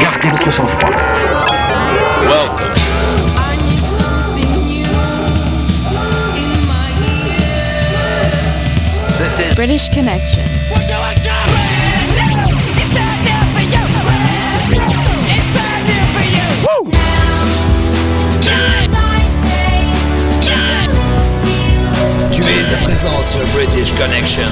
[0.00, 0.94] Gardez votre sang-froid.
[2.22, 2.74] Welcome.
[3.36, 3.84] I need
[24.00, 24.48] Connection.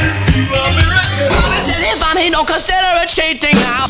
[0.00, 0.30] This
[1.68, 3.86] is if I need no consider cheating now.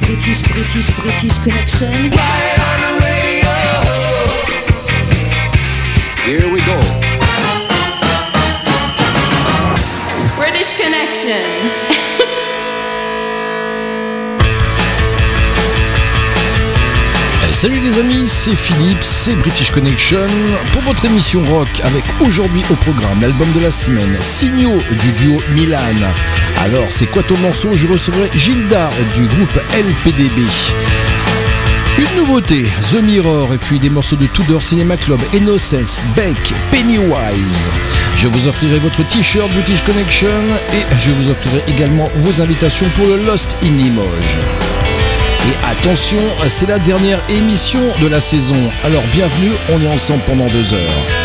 [0.00, 2.12] British, British, British Connection.
[6.22, 6.80] Here we go.
[10.36, 11.75] British Connection.
[17.66, 20.28] Salut les amis, c'est Philippe, c'est British Connection
[20.72, 25.36] pour votre émission rock avec aujourd'hui au programme l'album de la semaine, Signaux du duo
[25.52, 25.80] Milan.
[26.58, 27.74] Alors c'est quoi ton morceau?
[27.74, 30.42] Je recevrai Gilda du groupe LPDB.
[31.98, 37.68] Une nouveauté, The Mirror et puis des morceaux de Tudor Cinema Club, Innocence, Beck, Pennywise.
[38.16, 40.28] Je vous offrirai votre t-shirt British Connection
[40.72, 44.65] et je vous offrirai également vos invitations pour le Lost in Limoges.
[45.46, 48.56] Et attention, c'est la dernière émission de la saison.
[48.82, 51.15] Alors bienvenue, on est ensemble pendant deux heures.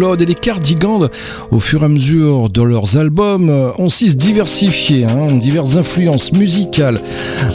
[0.00, 1.08] Et les Cardigans,
[1.50, 5.76] au fur et à mesure de leurs albums, euh, ont su se diversifier, hein, diverses
[5.76, 6.98] influences musicales,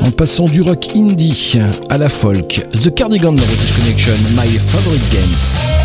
[0.06, 1.58] en passant du rock indie
[1.90, 2.62] à la folk.
[2.84, 5.85] The Cardigans British Connection, My Favorite Games.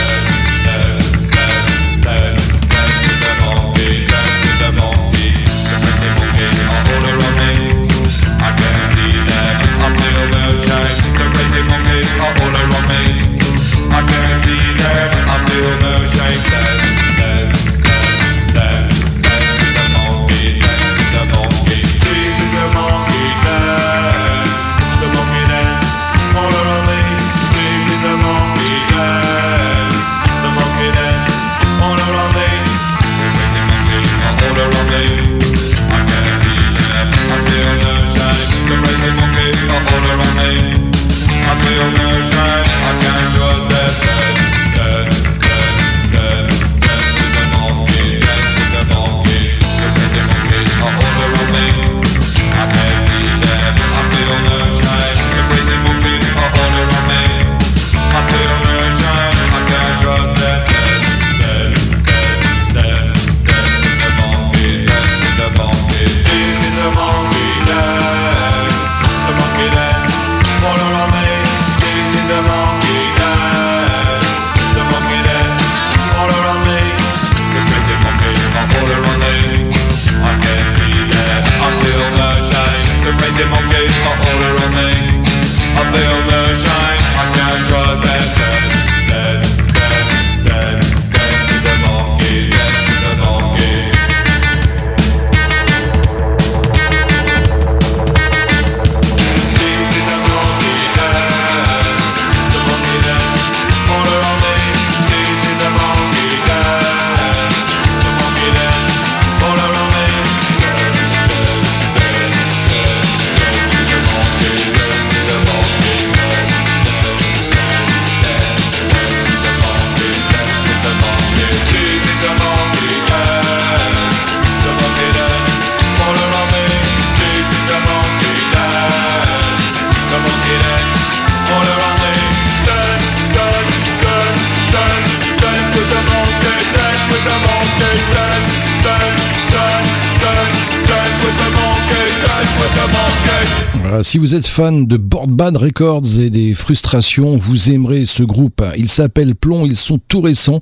[144.03, 148.63] Si vous êtes fan de Board Bad Records et des frustrations, vous aimerez ce groupe.
[148.77, 150.59] Il s'appelle Plomb, ils sont tout récents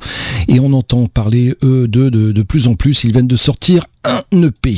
[0.47, 3.03] et on entend parler eux d'eux de, de plus en plus.
[3.03, 4.75] Ils viennent de sortir un EP.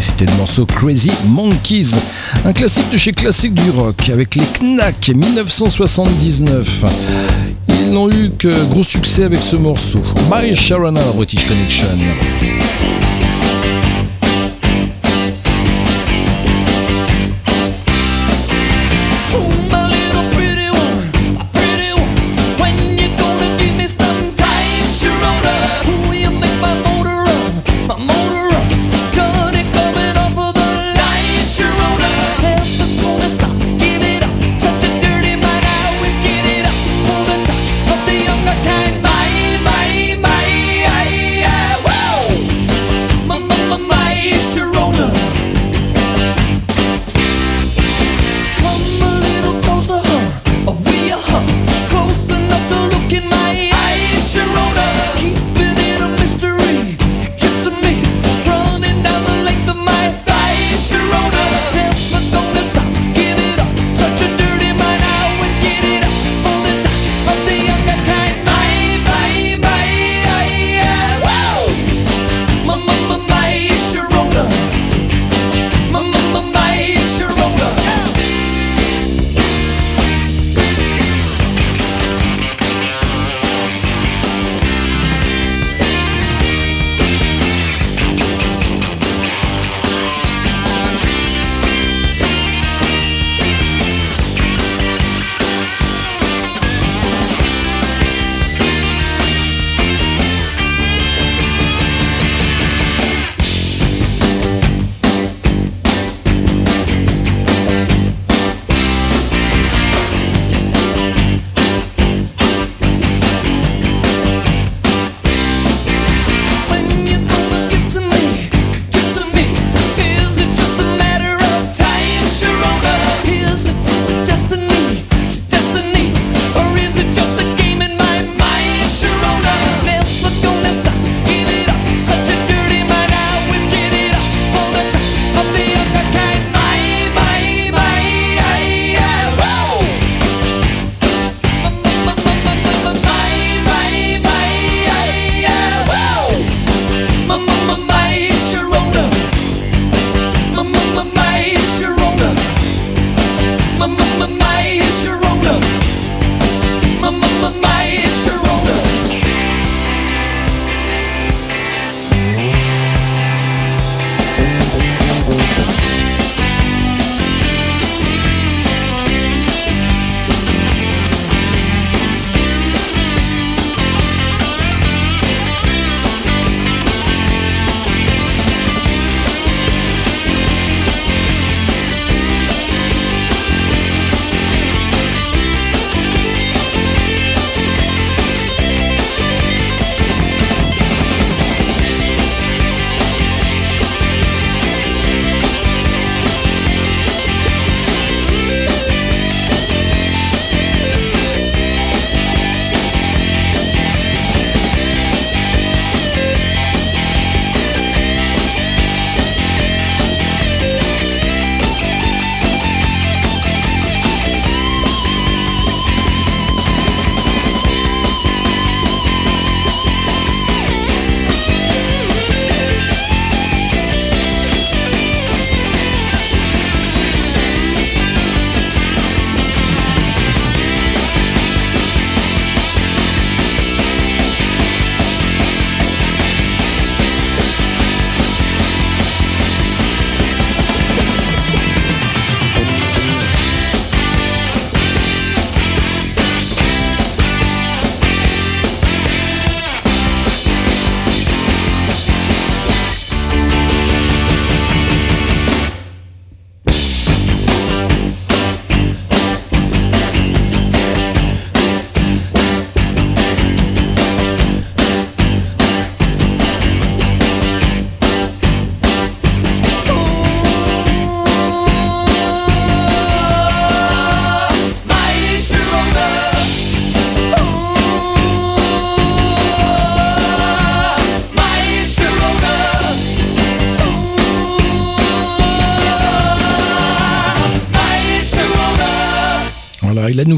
[0.00, 1.90] C'était le morceau Crazy Monkeys,
[2.44, 6.84] un classique de chez Classique du Rock avec les Knack 1979.
[7.68, 10.00] Ils n'ont eu que gros succès avec ce morceau.
[10.30, 11.86] My Sharona, British Connection.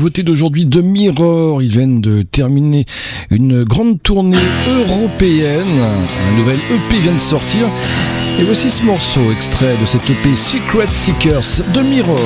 [0.09, 1.63] d'aujourd'hui de Mirror.
[1.63, 2.87] Ils viennent de terminer
[3.31, 4.37] une grande tournée
[4.67, 5.81] européenne.
[6.29, 7.69] Un nouvel EP vient de sortir.
[8.39, 12.19] Et voici ce morceau extrait de cet EP Secret Seekers de Mirror.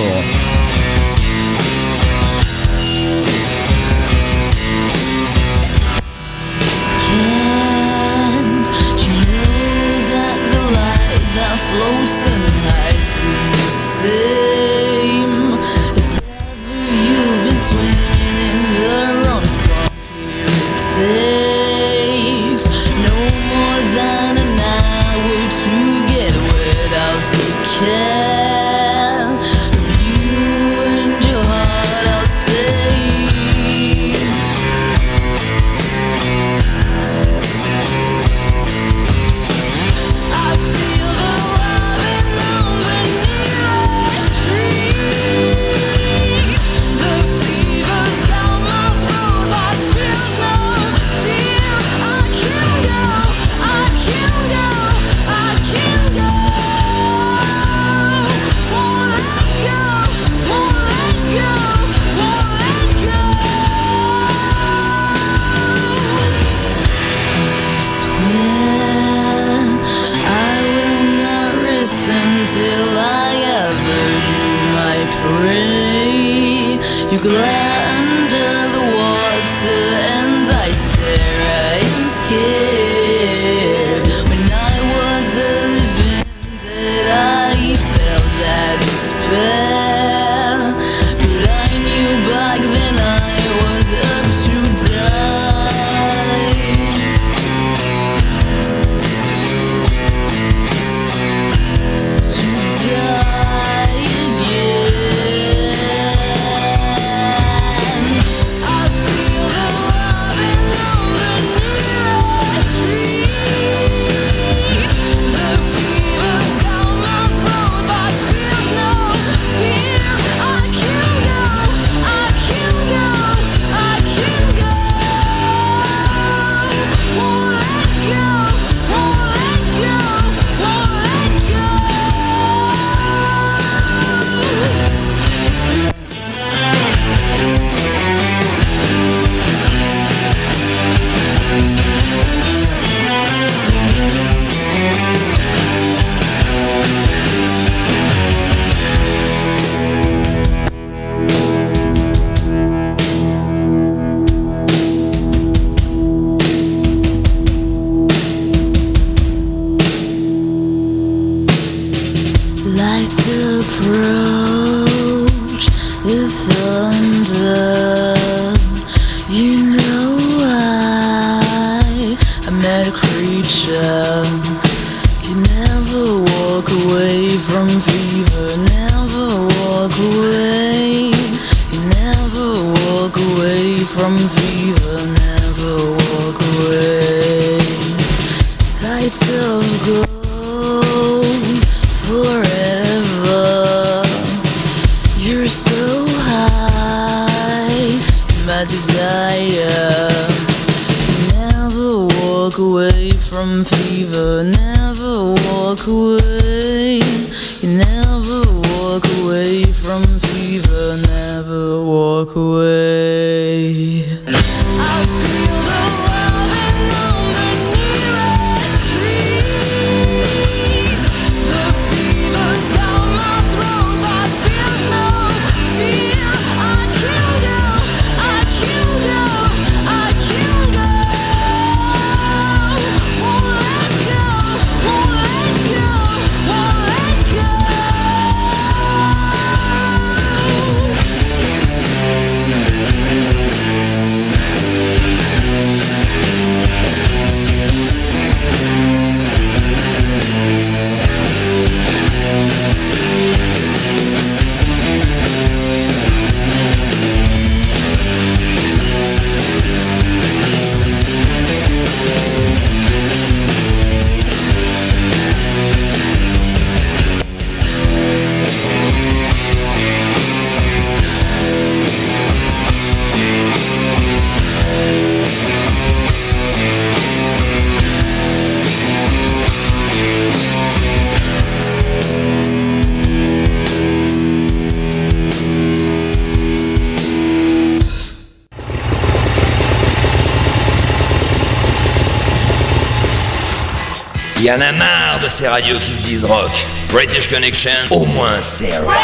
[295.52, 296.66] Radios qui se rock.
[296.88, 298.94] British Connection, au moins c'est rock.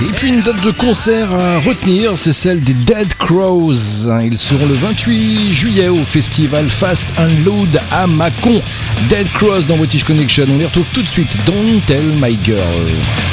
[0.00, 4.06] Et puis une date de concert à retenir, c'est celle des Dead Crows.
[4.22, 8.62] Ils seront le 28 juillet au festival Fast and Load à Mâcon.
[9.08, 10.46] Dead Crows dans British Connection.
[10.48, 11.36] On les retrouve tout de suite.
[11.46, 13.29] Don't Tell My Girl.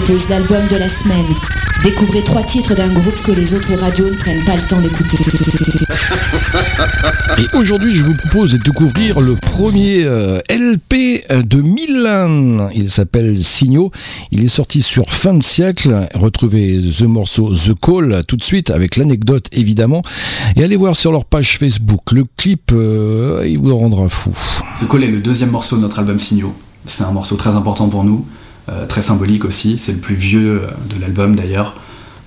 [0.00, 1.24] Propose l'album de la semaine.
[1.82, 5.16] Découvrez trois titres d'un groupe que les autres radios ne prennent pas le temps d'écouter.
[7.38, 12.68] Et aujourd'hui, je vous propose de découvrir le premier euh, LP de Milan.
[12.74, 13.90] Il s'appelle Signaux.
[14.32, 16.06] Il est sorti sur fin de siècle.
[16.14, 20.02] Retrouvez The morceau The Call tout de suite avec l'anecdote évidemment.
[20.56, 22.12] Et allez voir sur leur page Facebook.
[22.12, 24.30] Le clip, euh, il vous rendra fou.
[24.78, 26.52] The Call est le deuxième morceau de notre album Signaux.
[26.84, 28.26] C'est un morceau très important pour nous,
[28.88, 29.78] très symbolique aussi.
[29.78, 31.74] C'est le plus vieux euh, de l'album d'ailleurs.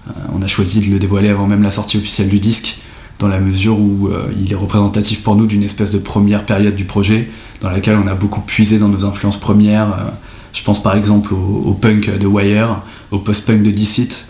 [0.08, 2.78] Euh, on a choisi de le dévoiler avant même la sortie officielle du disque,
[3.20, 6.76] dans la mesure où euh, il est représentatif pour nous d'une espèce de première période
[6.76, 7.28] du projet,
[7.62, 9.90] dans laquelle on a beaucoup puisé dans nos influences premières.
[9.90, 10.10] Euh,
[10.54, 14.26] je pense par exemple au, punk de Wire, au post-punk de Deceit,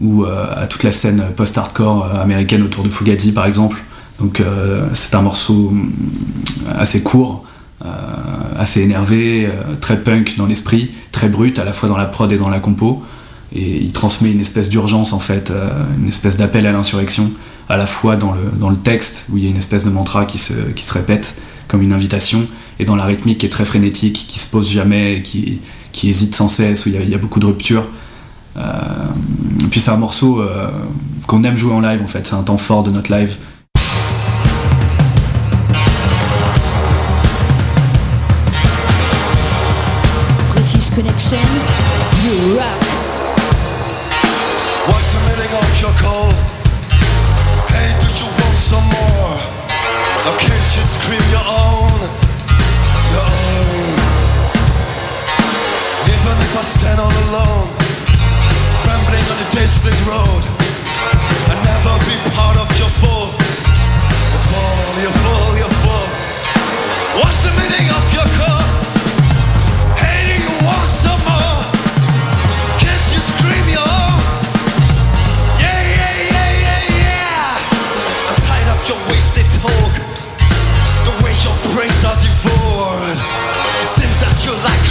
[0.00, 3.82] ou euh, à toute la scène post-hardcore euh, américaine autour de Fugazi par exemple.
[4.18, 5.92] Donc euh, c'est un morceau hum,
[6.76, 7.49] assez court, euh,
[8.60, 12.30] assez énervé, euh, très punk dans l'esprit, très brut à la fois dans la prod
[12.30, 13.02] et dans la compo.
[13.54, 17.32] Et il transmet une espèce d'urgence en fait, euh, une espèce d'appel à l'insurrection,
[17.68, 20.38] à la fois dans le, texte, où il y a une espèce de mantra qui
[20.38, 20.52] se,
[20.92, 21.36] répète
[21.68, 22.46] comme une invitation,
[22.78, 25.60] et dans la rythmique qui est très frénétique, qui se pose jamais, qui,
[26.04, 27.86] hésite sans cesse, où il y a, beaucoup de ruptures.
[28.56, 28.62] Euh,
[29.60, 30.68] et puis c'est un morceau euh,
[31.26, 33.36] qu'on aime jouer en live en fait, c'est un temps fort de notre live.
[41.30, 42.89] British Connection,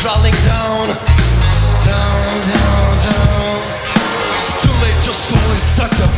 [0.01, 0.87] crawling down,
[1.83, 3.55] down, down, down.
[4.39, 6.15] It's too late, your soul is sucked up.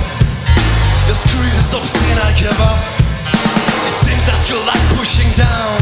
[1.10, 2.78] Your screed is obscene, I give up.
[3.86, 5.74] It seems that you like pushing down,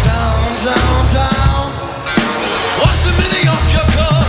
[0.00, 1.64] down, down, down.
[2.80, 4.24] What's the meaning of your call?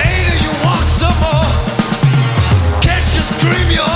[0.00, 1.50] Hey, do you want some more?
[2.80, 3.93] Can't you scream your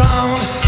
[0.00, 0.59] Around.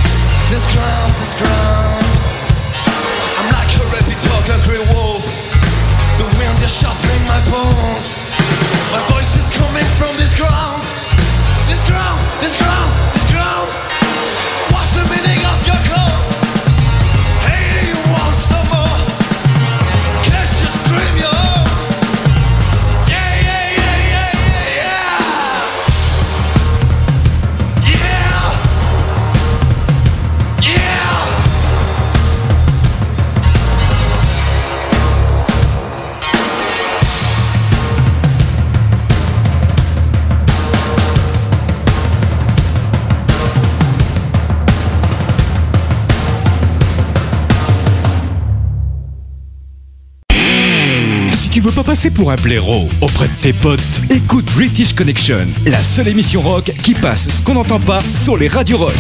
[51.92, 56.72] Passer pour un blaireau auprès de tes potes, écoute British Connection, la seule émission rock
[56.83, 58.94] qui passe ce qu'on n'entend pas sur les radios rock.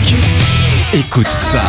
[0.92, 1.62] Écoute ça.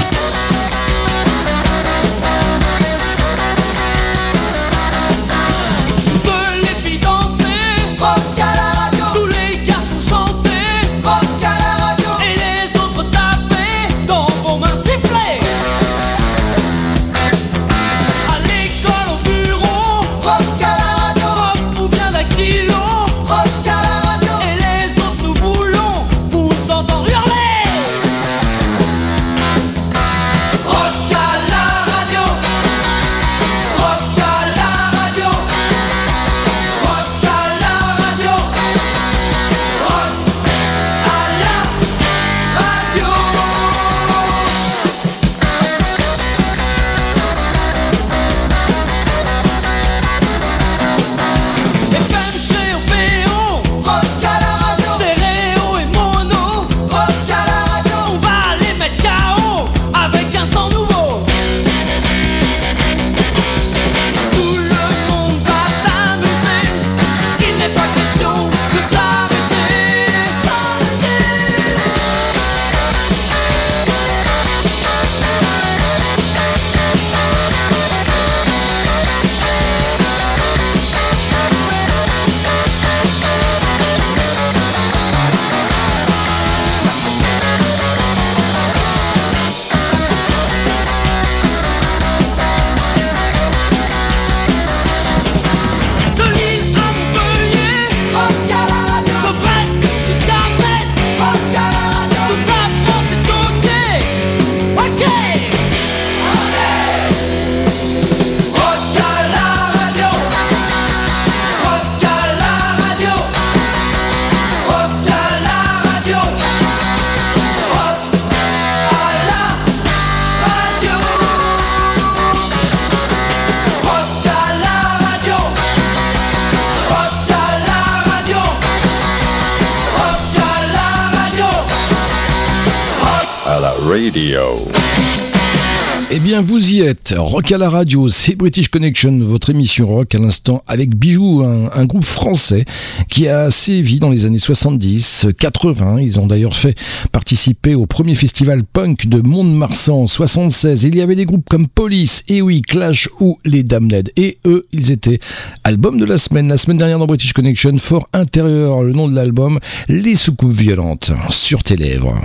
[137.43, 141.83] Rock à la radio, c'est British Connection, votre émission rock à l'instant avec Bijou, un,
[141.83, 142.63] groupe français
[143.09, 145.99] qui a sévi dans les années 70, 80.
[145.99, 146.73] Ils ont d'ailleurs fait
[147.11, 150.83] participer au premier festival punk de Mont-de-Marsan en 76.
[150.83, 154.09] Il y avait des groupes comme Police, et oui, Clash ou les Damned.
[154.15, 155.19] Et eux, ils étaient
[155.65, 156.47] album de la semaine.
[156.47, 161.11] La semaine dernière dans British Connection, fort intérieur, le nom de l'album, Les soucoupes violentes
[161.29, 162.21] sur tes lèvres.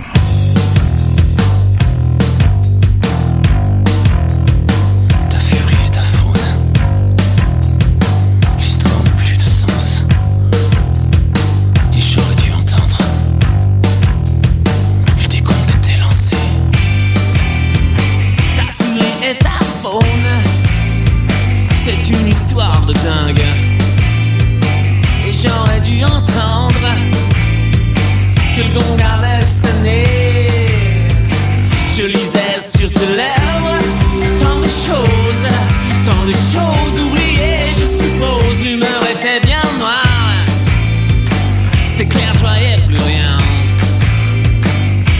[41.99, 43.37] C'est clair, je voyais plus rien.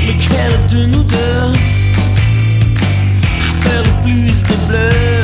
[0.07, 1.53] Lequel de nous deux
[3.37, 5.18] a fait le plus de bleu?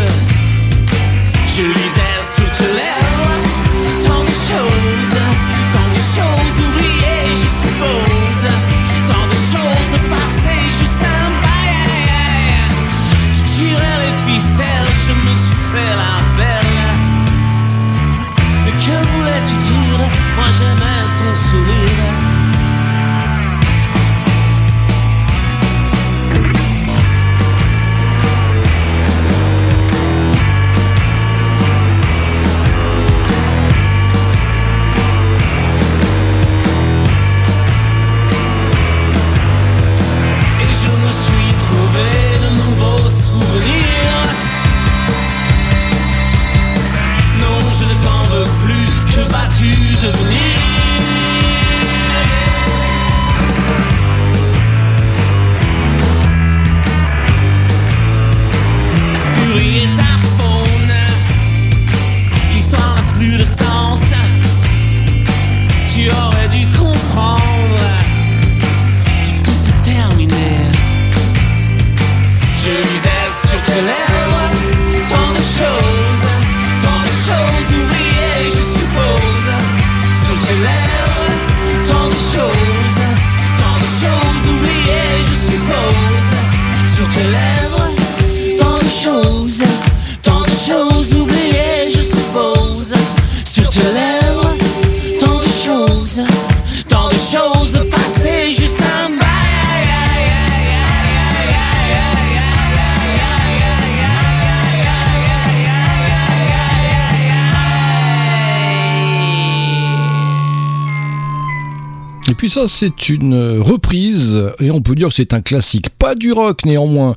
[112.56, 116.64] Ça, c'est une reprise, et on peut dire que c'est un classique, pas du rock
[116.64, 117.14] néanmoins,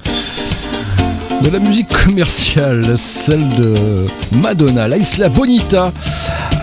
[1.45, 3.73] de la musique commerciale, celle de
[4.43, 5.93] Madonna, la Isla Bonita,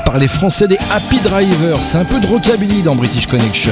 [0.05, 1.79] par les Français des Happy Drivers.
[1.83, 3.71] C'est un peu de rockabilly dans British Connection.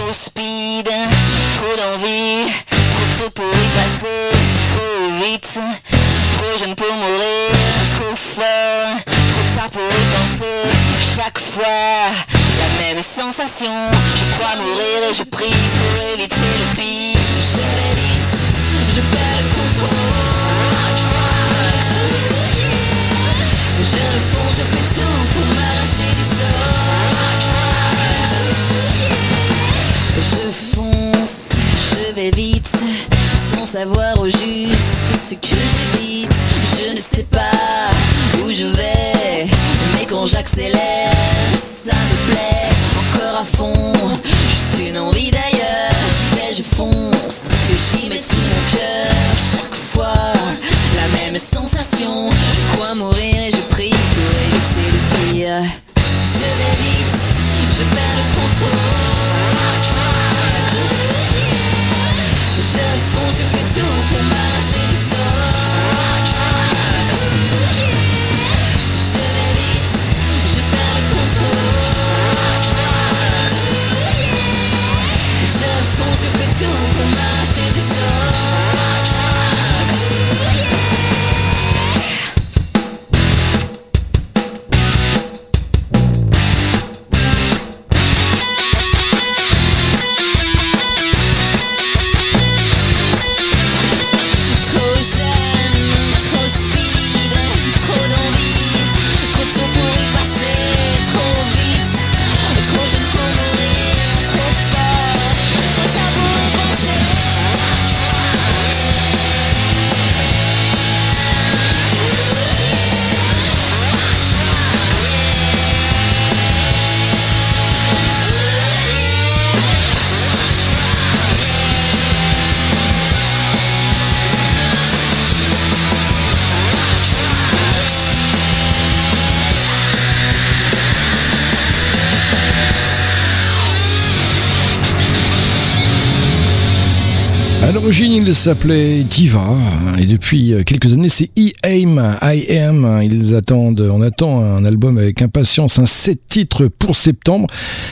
[138.31, 139.57] L'origine, il s'appelait Tiva,
[139.99, 143.01] et depuis quelques années, c'est E-Aim, I Am.
[143.03, 147.47] Ils attendent, on attend un album avec impatience, un 7 titres pour septembre,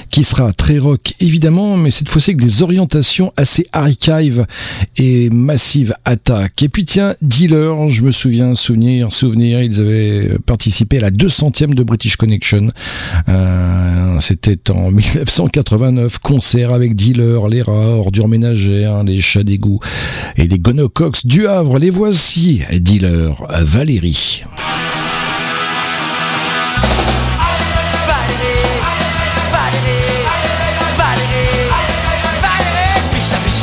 [0.10, 4.46] qui sera très rock évidemment, mais cette fois-ci avec des orientations assez archive
[4.98, 6.64] et massive attaque.
[6.64, 11.74] Et puis tiens, Dealer, je me souviens, souvenir, souvenir, ils avaient participé à la 200e
[11.74, 12.70] de British Connection.
[13.28, 19.80] Euh, C'était en 1989, concert avec Dealer, les rats, ordures ménagères, les chats d'égout
[20.38, 21.80] et des gonocox du Havre.
[21.80, 24.44] Les voici, Dealer, Valérie.
[28.08, 28.66] Valérie,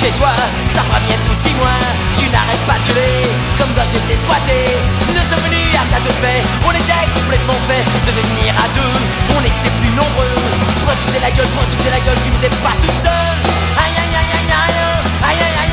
[0.01, 0.31] chez toi,
[0.75, 1.81] ça fera bientôt six mois
[2.21, 3.27] Tu n'arrêtes pas de gueuler,
[3.59, 4.67] comme quand j'étais squatté
[5.09, 5.45] Nous sommes
[5.75, 8.95] à tas de fait, on était complètement fait De venir à deux,
[9.35, 10.37] on était plus nombreux
[10.85, 13.41] Toi tu faisais la gueule, toi tu faisais la gueule, tu n'étais pas toute seule
[13.81, 14.79] Aïe aïe aïe aïe aïe,
[15.27, 15.66] aïe aïe aïe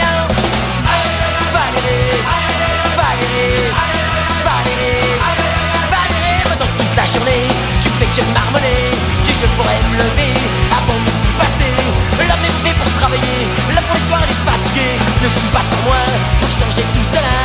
[7.20, 8.90] tu fais que marmonner
[9.26, 10.34] Que je pourrais me lever
[10.72, 11.70] avant midi passé
[12.18, 15.66] L'homme est fait pour travailler, là pour le soir il est fatigué Ne compte pas
[15.70, 16.02] sur moi
[16.40, 17.36] pour changer tout cela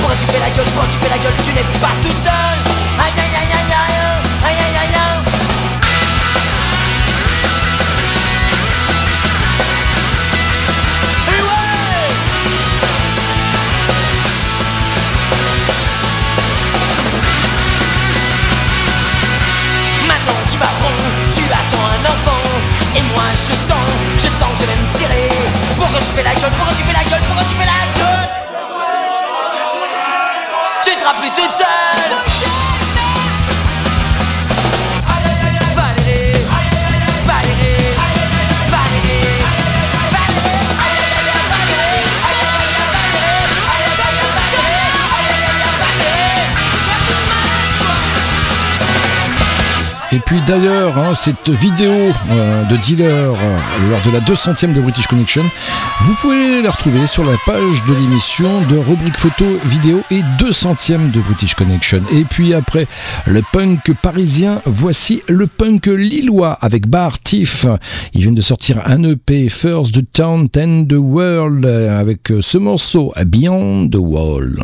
[0.00, 2.60] Pourquoi tu fais la gueule, pourquoi tu fais la gueule, tu n'es pas toute seule
[3.00, 4.03] Aïe aïe aïe aïe aïe, aïe
[20.50, 21.00] Tu m'apprends,
[21.34, 22.42] tu attends un enfant.
[22.96, 25.28] Et moi je sens, je sens que je vais me tirer.
[25.76, 28.28] Pourquoi tu fais la gueule, pourquoi tu fais la gueule, pourquoi tu fais la gueule.
[30.84, 32.13] Tu seras plus toute seule
[50.14, 54.80] Et puis d'ailleurs, hein, cette vidéo euh, de dealer euh, lors de la 200e de
[54.80, 55.42] British Connection,
[56.04, 61.10] vous pouvez la retrouver sur la page de l'émission de rubrique photo, vidéo et 200e
[61.10, 62.00] de British Connection.
[62.12, 62.86] Et puis après
[63.26, 67.66] le punk parisien, voici le punk lillois avec Bar Tiff.
[68.12, 73.12] Ils viennent de sortir un EP First the Town, Then the World avec ce morceau
[73.26, 74.60] Beyond the Wall.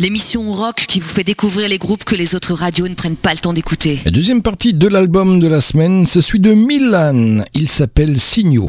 [0.00, 3.32] L'émission rock qui vous fait découvrir les groupes que les autres radios ne prennent pas
[3.34, 4.00] le temps d'écouter.
[4.06, 7.44] La deuxième partie de l'album de la semaine, c'est celui de Milan.
[7.52, 8.66] Il s'appelle Signo.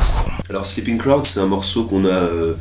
[0.49, 2.53] Alors Sleeping Crowd, c'est un morceau qu'on a, euh,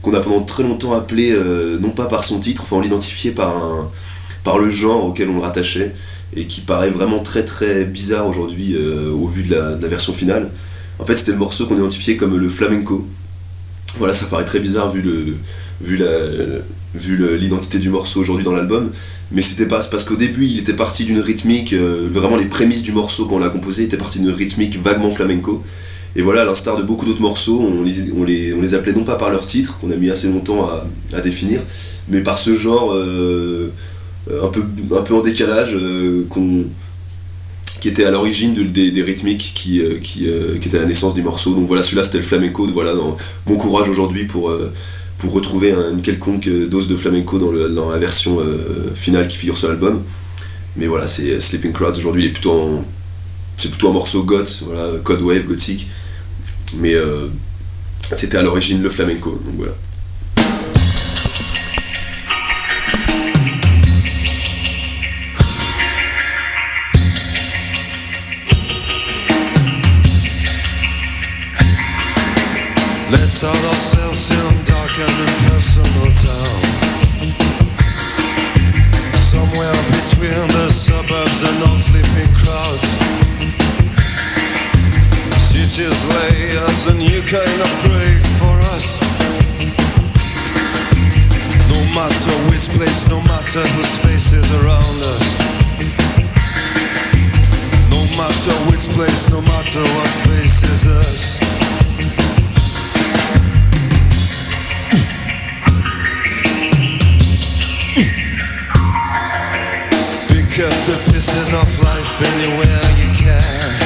[0.00, 3.32] qu'on a pendant très longtemps appelé, euh, non pas par son titre, enfin on l'identifiait
[3.32, 3.90] par, un-
[4.44, 5.92] par le genre auquel on le rattachait,
[6.36, 9.88] et qui paraît vraiment très très bizarre aujourd'hui euh, au vu de la, de la
[9.88, 10.52] version finale.
[11.00, 13.04] En fait c'était le morceau qu'on identifiait comme le flamenco.
[13.96, 15.36] Voilà, ça paraît très bizarre vu le
[15.80, 15.98] vu
[17.38, 18.90] l'identité du morceau aujourd'hui dans l'album,
[19.30, 22.82] mais c'était pas parce qu'au début il était parti d'une rythmique, euh, vraiment les prémices
[22.82, 25.62] du morceau quand on l'a composé étaient parti d'une rythmique vaguement flamenco.
[26.16, 29.44] Et voilà, à l'instar de beaucoup d'autres morceaux, on les, appelait non pas par leur
[29.46, 30.68] titre, qu'on a mis assez longtemps
[31.12, 31.60] à, définir,
[32.08, 33.70] mais par ce genre euh,
[34.42, 36.24] un, peu, en décalage euh,
[37.80, 41.54] qui était à l'origine de- des, rythmiques qui, étaient à la naissance du morceau.
[41.54, 42.66] Donc voilà, celui-là c'était le flamenco.
[42.72, 42.94] Voilà,
[43.46, 44.50] bon courage aujourd'hui pour,
[45.18, 49.36] pour retrouver un- une quelconque euh, dose de flamenco dans, la version euh, finale qui
[49.36, 50.02] figure sur l'album.
[50.76, 52.82] Mais voilà, c'est euh, Sleeping Crowds aujourd'hui, il est plutôt
[53.56, 54.62] c'est plutôt un morceau goth,
[55.02, 55.88] code wave gothique.
[56.78, 56.94] Mais
[58.12, 59.40] c'était à l'origine le flamenco.
[59.44, 59.66] Donc.
[73.10, 76.60] Let's out ourselves in dark and impersonal town.
[79.16, 82.88] Somewhere between the suburbs and old sleeping crowds.
[85.40, 89.00] Cities lay as a new kind of grave for us.
[91.72, 95.26] No matter which place, no matter whose face is around us.
[97.88, 101.38] No matter which place, no matter what faces us.
[110.58, 113.78] Up the pieces of life anywhere you can.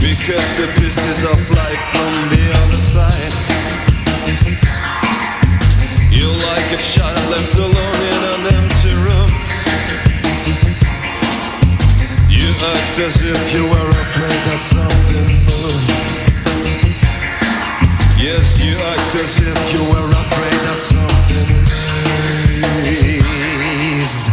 [0.00, 3.34] Pick up the pieces of life from the other side.
[6.08, 9.30] You're like a child left alone in an empty room.
[12.32, 15.84] You act as if you were afraid that something moved.
[18.16, 21.18] Yes, you act as if you were afraid that something
[24.08, 24.24] Wish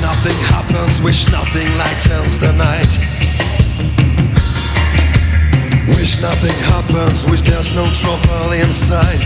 [0.00, 2.92] nothing happens, wish nothing lightens the night.
[5.88, 9.20] Wish nothing happens, wish there's no trouble inside.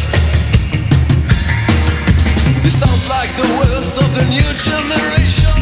[2.65, 5.58] This sounds like the words of the new generation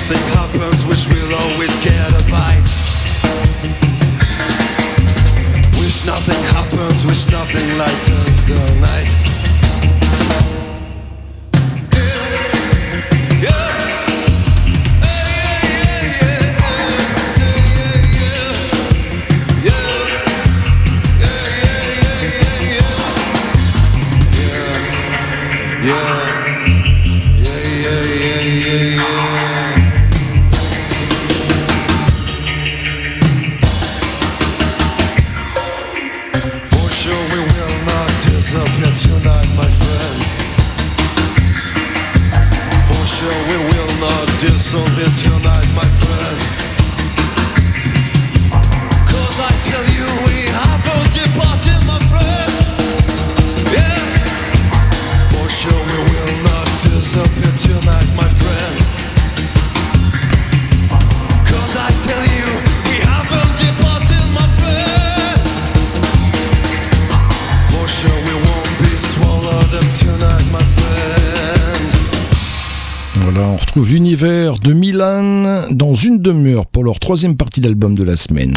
[0.00, 2.70] Wish nothing happens, which we'll always get a bite.
[5.78, 9.30] Wish nothing happens, wish nothing lightens the night.
[77.36, 78.54] Partie d'album de la semaine.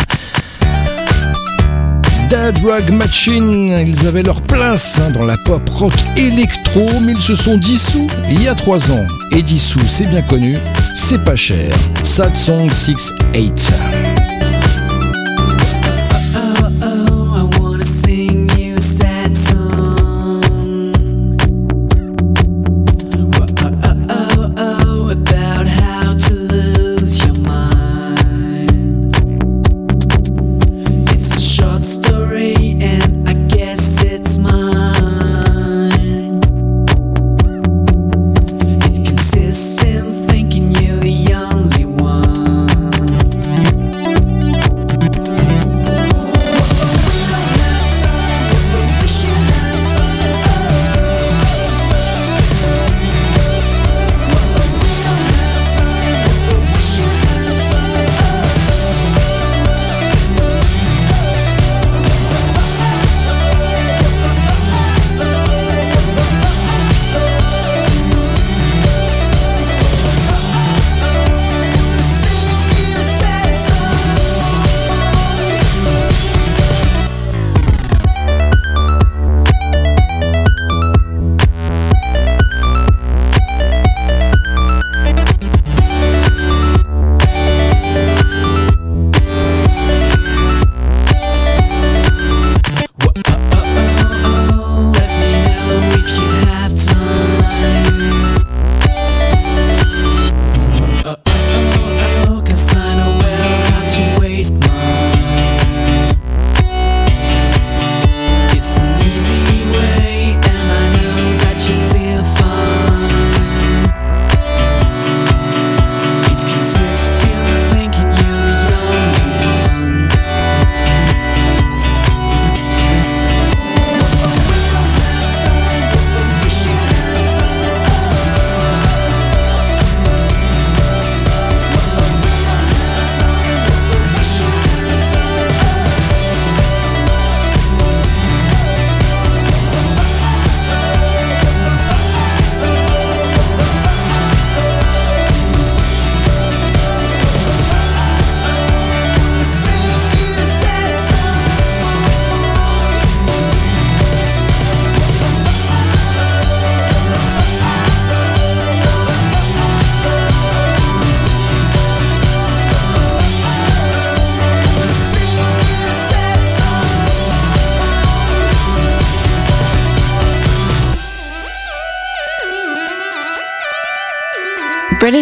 [2.30, 7.22] Dead Drag Machine, ils avaient leur place hein, dans la pop rock électro, mais ils
[7.22, 9.06] se sont dissous il y a trois ans.
[9.32, 10.56] Et dissous, c'est bien connu,
[10.96, 11.74] c'est pas cher.
[12.04, 14.13] Sad Song 6-8.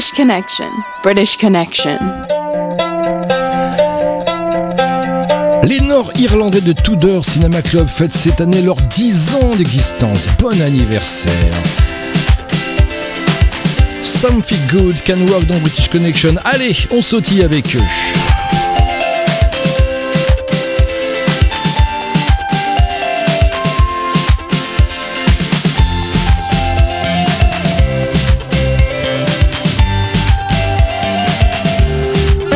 [0.01, 0.69] British Connection,
[1.03, 1.99] British Connection.
[5.61, 10.25] Les Nord-Irlandais de Tudor Cinema Club fêtent cette année leurs 10 ans d'existence.
[10.39, 11.53] Bon anniversaire.
[14.01, 16.33] Something Good Can Work dans British Connection.
[16.45, 18.30] Allez, on sautille avec eux.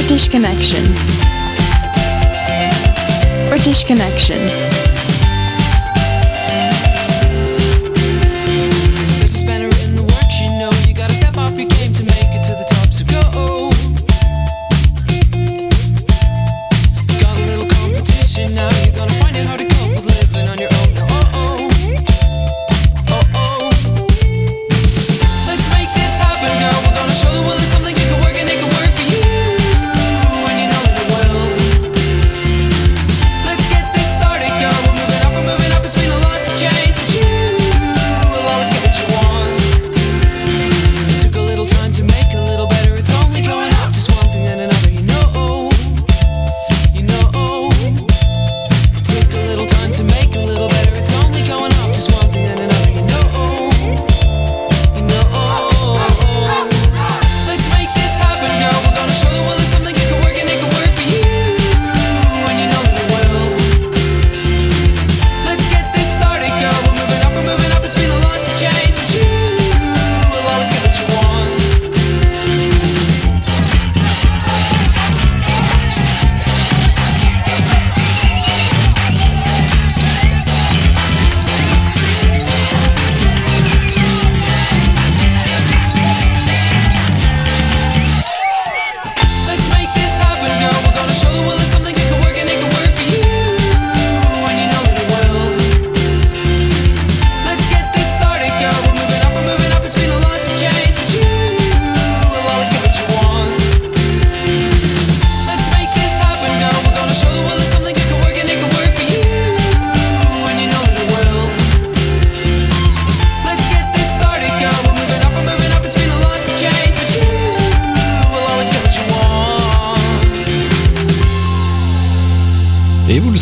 [0.08, 0.94] British Connection.
[3.50, 4.65] British Connection.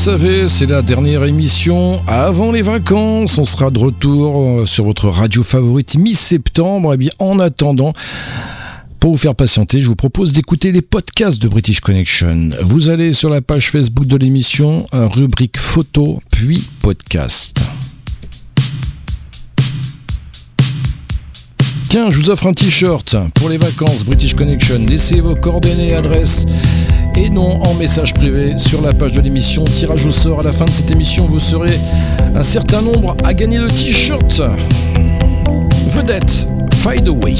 [0.03, 3.37] vous savez, c'est la dernière émission avant les vacances.
[3.37, 6.93] On sera de retour euh, sur votre radio favorite mi-septembre.
[6.93, 7.93] Et bien, en attendant,
[8.99, 12.49] pour vous faire patienter, je vous propose d'écouter les podcasts de British Connection.
[12.63, 17.61] Vous allez sur la page Facebook de l'émission, euh, rubrique photo, puis podcast.
[21.93, 24.79] Tiens, je vous offre un t-shirt pour les vacances British Connection.
[24.89, 26.43] Laissez vos coordonnées, adresse
[27.15, 29.63] et nom en message privé sur la page de l'émission.
[29.63, 31.77] Tirage au sort à la fin de cette émission, vous serez
[32.33, 34.41] un certain nombre à gagner le t-shirt.
[35.91, 37.35] Vedette, Fade Away.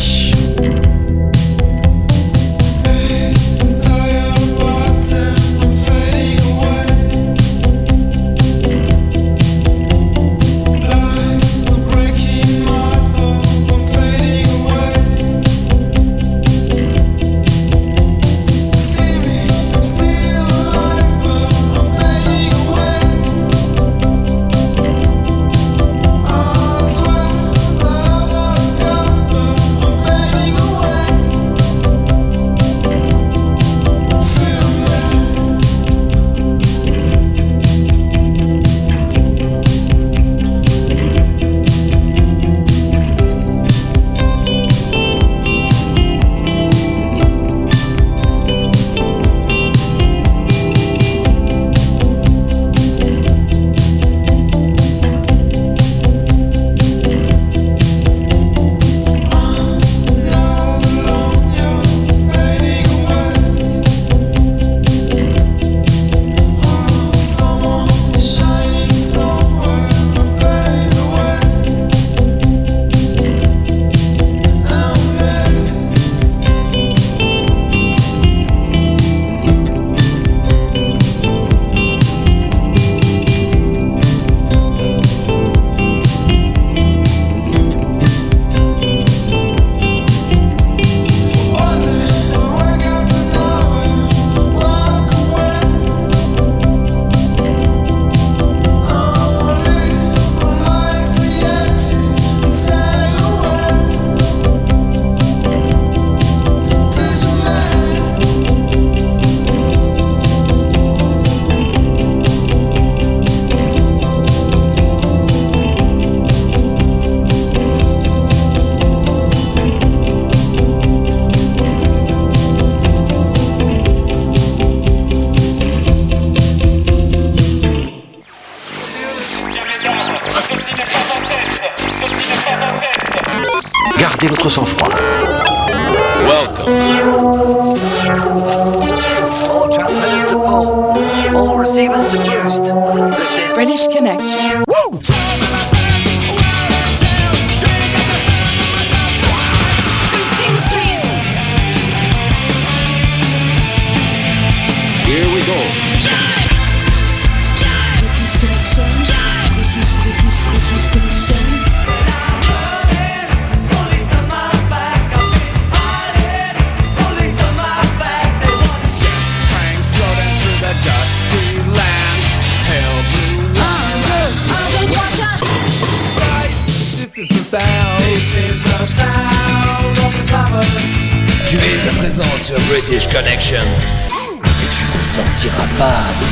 [182.04, 183.64] présent sur British Connection.
[183.64, 186.26] Et tu ne sortiras pas de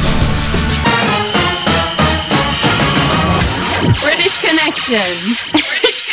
[4.01, 5.07] British Connection.
[5.53, 6.10] British Connection.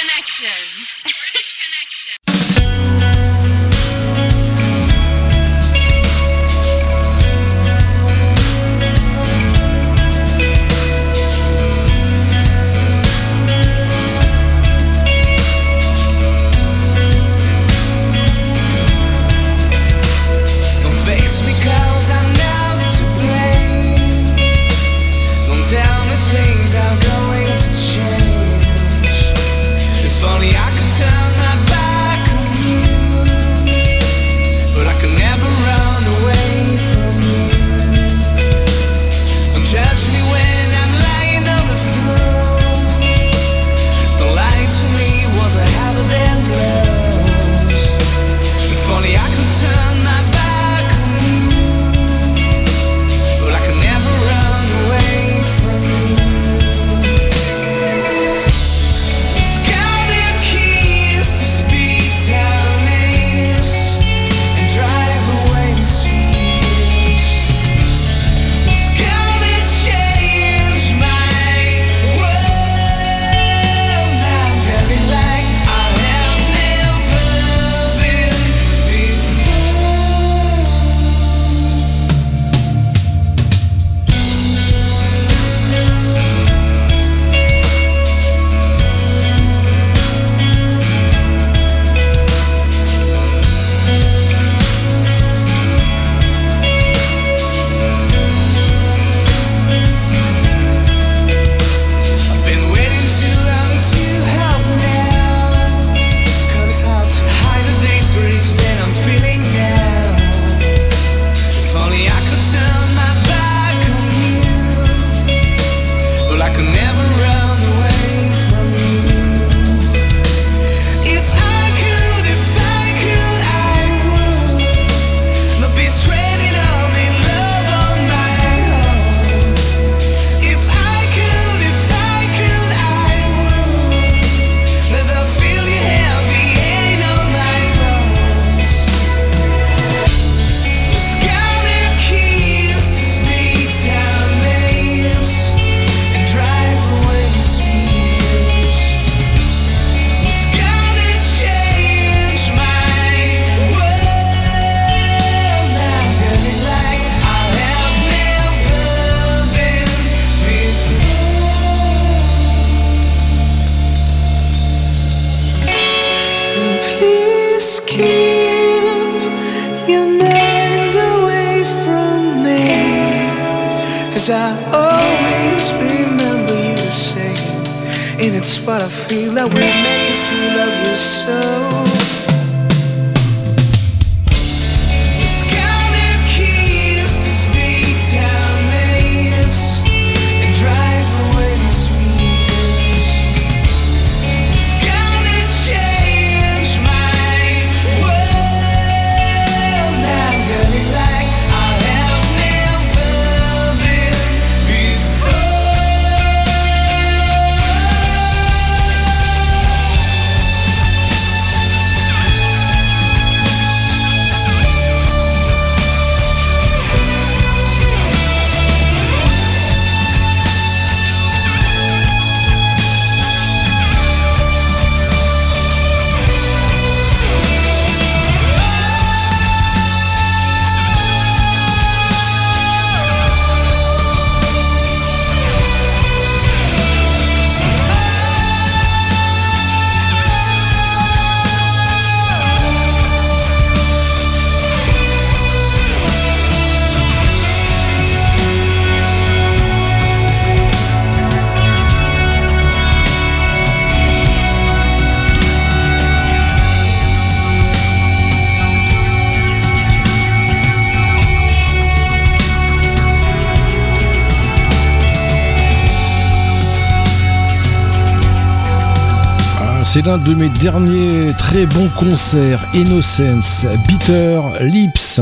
[269.99, 272.65] C'est l'un de mes derniers très bons concerts.
[272.73, 275.21] Innocence, Bitter Lips.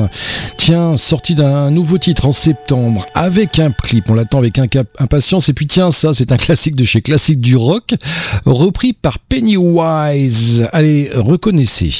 [0.58, 4.10] Tiens, sorti d'un nouveau titre en septembre avec un clip.
[4.10, 4.58] On l'attend avec
[4.98, 5.48] impatience.
[5.48, 7.94] Et puis tiens, ça, c'est un classique de chez Classique du Rock,
[8.44, 10.68] repris par Pennywise.
[10.72, 11.90] Allez, reconnaissez.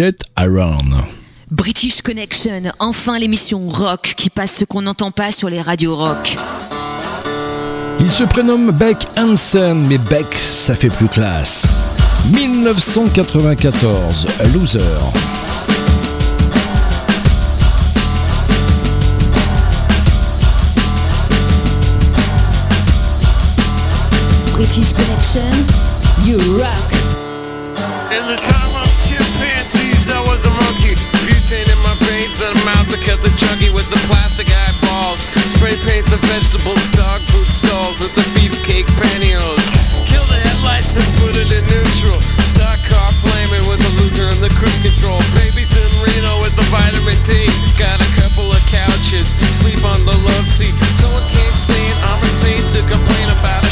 [0.00, 0.94] Get Around.
[1.50, 6.38] British Connection, enfin l'émission rock qui passe ce qu'on n'entend pas sur les radios rock.
[8.00, 11.80] Il se prénomme Beck Hansen, mais Beck, ça fait plus classe.
[12.32, 14.80] 1994, Loser.
[24.54, 25.42] British Connection,
[26.24, 26.90] you rock.
[28.10, 28.89] In the time of chimpanzees,
[30.10, 30.98] I was a monkey.
[31.22, 35.22] Butane in my veins and a mouth to cut the chunky with the plastic eyeballs.
[35.54, 39.66] Spray paint the vegetables, dog food stalls with the beefcake pantyhose.
[40.10, 42.18] Kill the headlights and put it in neutral.
[42.42, 45.22] Stock car flaming with the loser in the cruise control.
[45.38, 47.46] Babies in Reno with the vitamin D.
[47.78, 50.74] Got a couple of couches, sleep on the love seat.
[50.98, 53.69] Someone came saying I'm insane to complain about a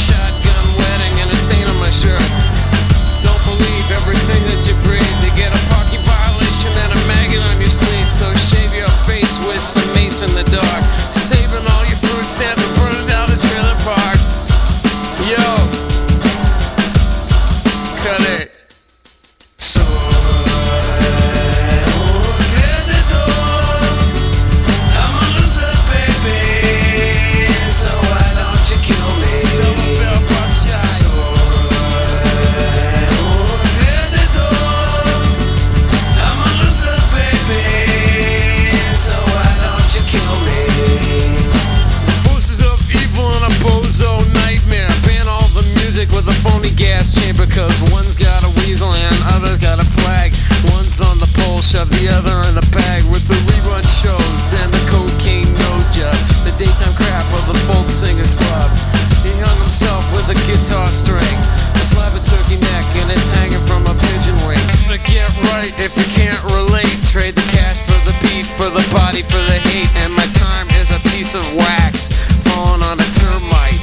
[60.29, 61.37] a guitar string.
[61.73, 64.61] A slab of turkey neck and it's hanging from a pigeon wing.
[64.93, 67.01] To get right if you can't relate.
[67.09, 69.89] Trade the cash for the beat, for the body, for the hate.
[70.05, 72.13] And my time is a piece of wax
[72.45, 73.81] falling on a termite.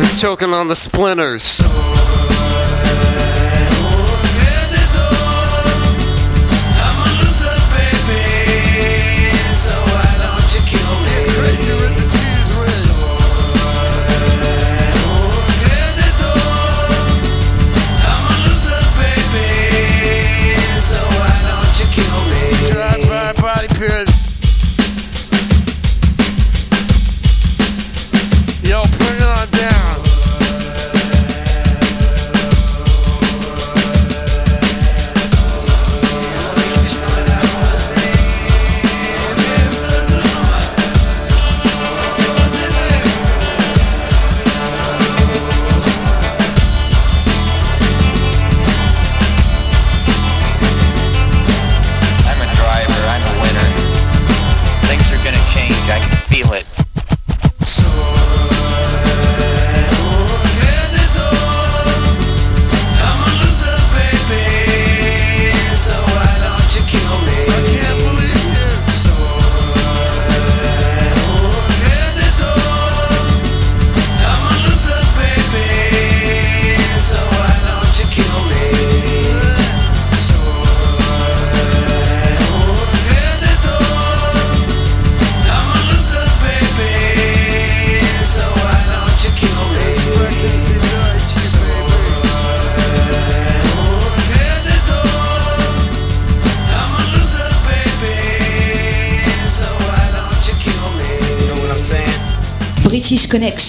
[0.00, 1.60] It's choking on the splinters.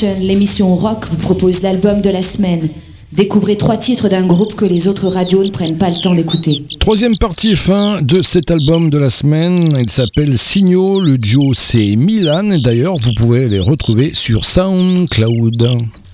[0.03, 2.69] Connection, l'émission rock vous propose l'album de la semaine.
[3.11, 6.63] Découvrez trois titres d'un groupe que les autres radios ne prennent pas le temps d'écouter.
[6.79, 9.77] Troisième partie et fin de cet album de la semaine.
[9.79, 10.99] Il s'appelle Signaux.
[10.99, 12.57] Le duo c'est Milan.
[12.59, 15.67] D'ailleurs, vous pouvez les retrouver sur SoundCloud.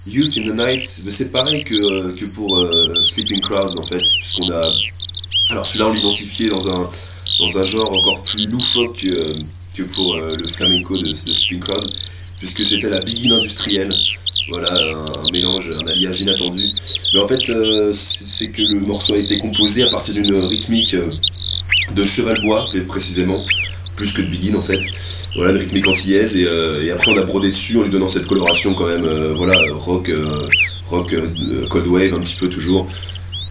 [0.07, 4.02] Youth in the Night, c'est pareil que, euh, que pour euh, Sleeping Crowds en fait,
[4.02, 4.72] puisqu'on a.
[5.52, 6.84] Alors celui-là on l'identifiait dans un,
[7.40, 9.34] dans un genre encore plus loufoque que, euh,
[9.76, 11.90] que pour euh, le flamenco de, de Sleeping Crowds,
[12.38, 13.94] puisque c'était la begin industrielle.
[14.50, 16.72] Voilà, un, mélange, un alliage inattendu.
[17.14, 20.96] Mais en fait, euh, c'est que le morceau a été composé à partir d'une rythmique
[20.96, 21.08] euh,
[21.96, 23.46] de cheval-bois, précisément,
[23.96, 24.80] plus que de begin en fait.
[25.36, 26.48] Voilà, une rythmique antillaise, et,
[26.86, 30.10] et après on a brodé dessus en lui donnant cette coloration quand même, voilà, rock,
[30.88, 31.16] rock
[31.70, 32.88] cold wave un petit peu toujours,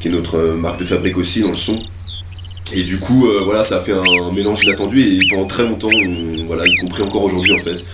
[0.00, 1.80] qui est notre marque de fabrique aussi dans le son.
[2.74, 5.88] Et du coup, euh, voilà, ça a fait un mélange inattendu et pendant très longtemps,
[5.92, 7.84] on- voilà, y compris encore aujourd'hui en fait.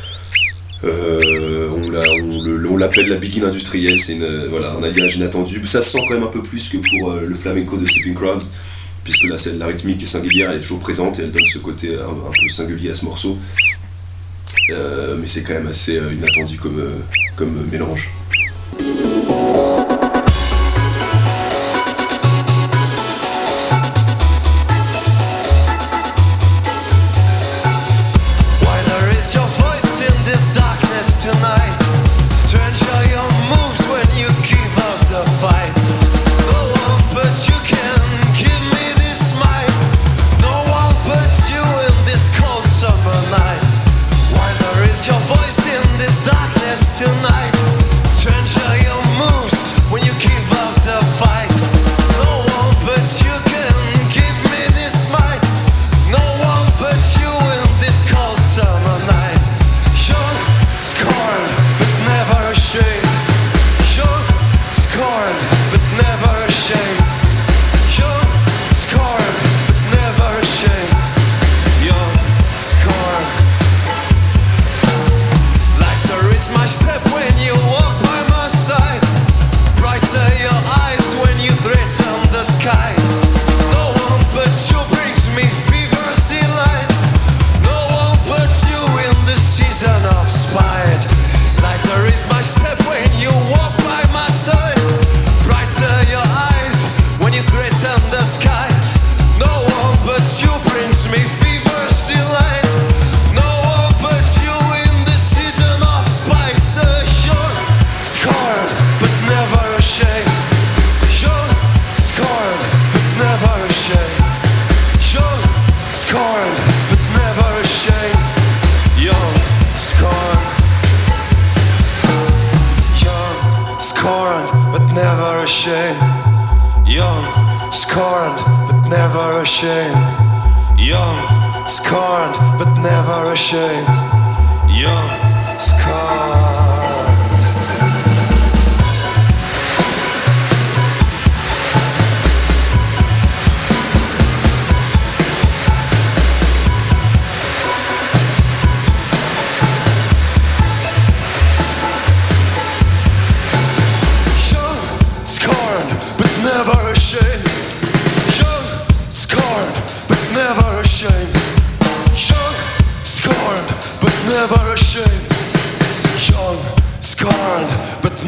[0.82, 5.16] Euh, on l'a- on le- on l'appelle la begin industrielle, c'est une, voilà, un alliage
[5.16, 5.62] inattendu.
[5.64, 8.14] Ça se sent quand même un peu plus que pour euh, le flamenco de Sleeping
[8.14, 8.42] Crowds,
[9.04, 11.94] puisque là, la rythmique est singulière, elle est toujours présente et elle donne ce côté
[11.94, 13.38] un, un peu singulier à ce morceau.
[14.70, 16.98] Euh, mais c'est quand même assez euh, inattendu comme, euh,
[17.36, 18.10] comme euh, mélange.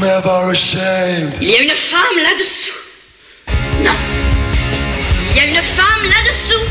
[0.07, 1.37] Never ashamed.
[1.41, 2.79] Il y a une femme là-dessous.
[3.85, 3.97] Non.
[5.31, 6.65] Il y a une femme là-dessous.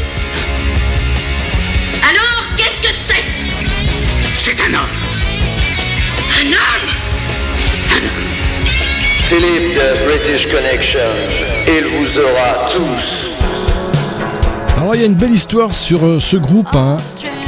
[2.12, 3.26] Alors, qu'est-ce que c'est?
[4.38, 4.95] C'est un homme.
[6.41, 6.88] Un homme?
[9.26, 11.12] Philippe de British Connection,
[11.68, 13.32] il vous aura tous.
[14.78, 16.98] Alors il y a une belle histoire sur euh, ce groupe, hein.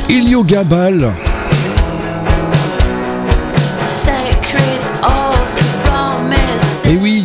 [0.09, 1.13] Elio Gabal.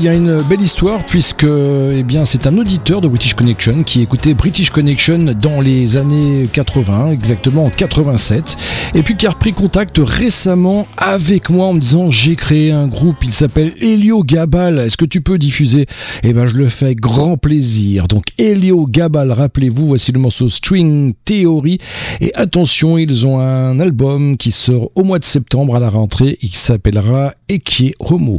[0.02, 3.84] Il y a une belle histoire puisque eh bien, c'est un auditeur de British Connection
[3.84, 8.56] qui écoutait British Connection dans les années 80, exactement en 87,
[8.96, 12.88] et puis qui a repris contact récemment avec moi en me disant j'ai créé un
[12.88, 15.86] groupe, il s'appelle Helio Gabal, est-ce que tu peux diffuser?
[16.24, 18.08] Eh ben je le fais grand plaisir.
[18.08, 21.78] Donc Helio Gabal, rappelez-vous, voici le morceau String Theory,
[22.20, 26.38] et attention, ils ont un album qui sort au mois de septembre à la rentrée,
[26.42, 28.38] il s'appellera Ekie Homo.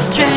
[0.00, 0.29] All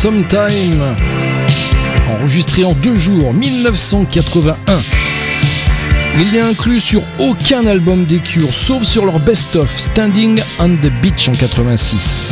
[0.00, 0.96] Sometime,
[2.08, 4.80] enregistré en deux jours, 1981.
[6.18, 10.90] Il n'est inclus sur aucun album des Cures, sauf sur leur best-of Standing on the
[11.02, 12.29] Beach en 86.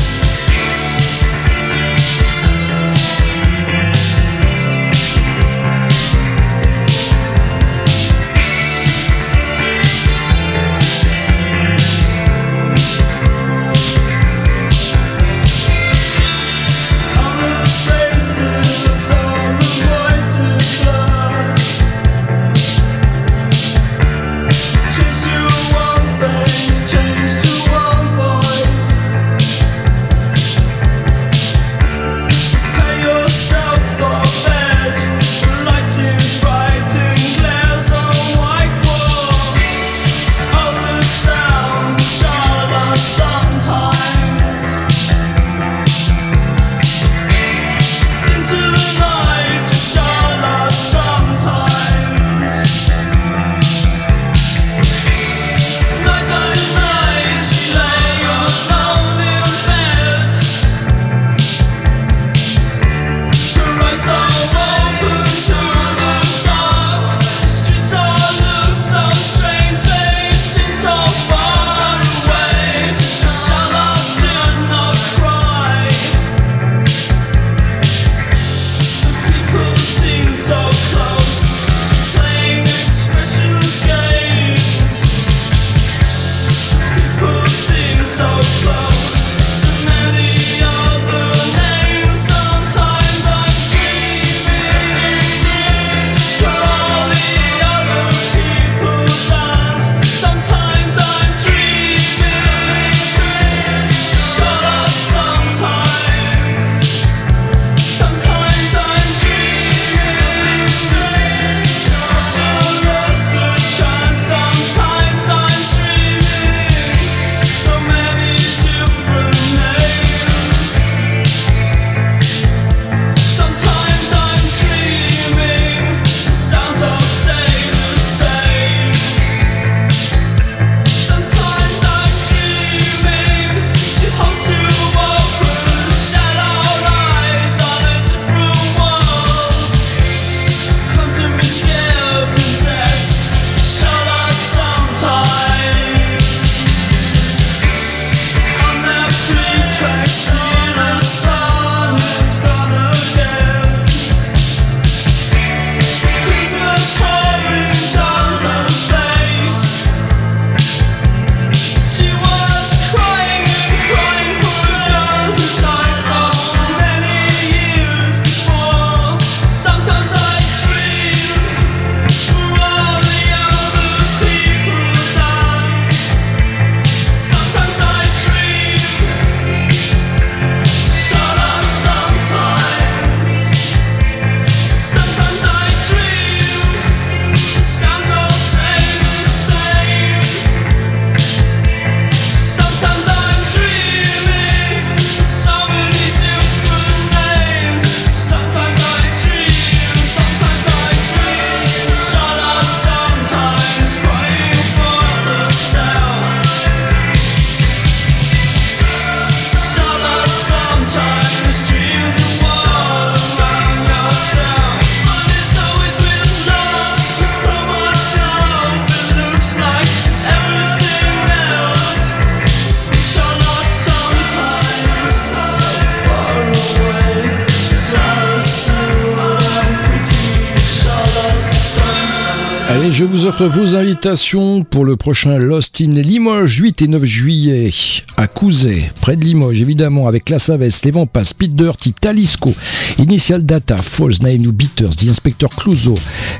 [233.40, 237.70] Vos invitations pour le prochain Lost in Limoges, 8 et 9 juillet,
[238.16, 242.52] à Couzet, près de Limoges, évidemment, avec La Savesse, Les Vampas, Speed Dirty, Talisco,
[242.98, 245.94] Initial Data, False Name New Beaters, The Inspector Clouseau,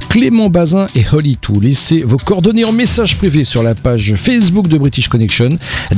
[0.08, 1.60] Clément Bazin et Holly Too.
[1.60, 5.50] Laissez vos coordonnées en message privé sur la page Facebook de British Connection.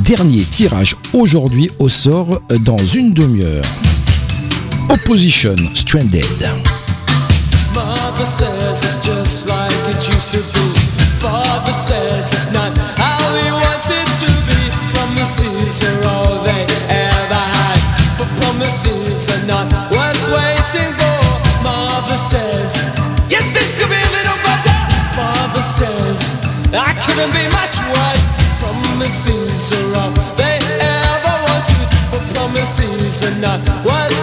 [0.04, 3.64] Dernier tirage aujourd'hui au sort dans une demi-heure.
[4.90, 6.26] Opposition Stranded.
[11.80, 14.60] Says it's not how he wants it to be.
[14.92, 16.62] Promises are all they
[16.92, 17.80] ever had,
[18.20, 21.20] but promises are not worth waiting for.
[21.64, 22.76] Mother says,
[23.32, 24.76] yes, this could be a little better.
[25.16, 26.36] Father says,
[26.70, 28.36] I couldn't be much worse.
[28.60, 33.58] Promises are all they ever wanted, but promises are not
[33.88, 34.20] worth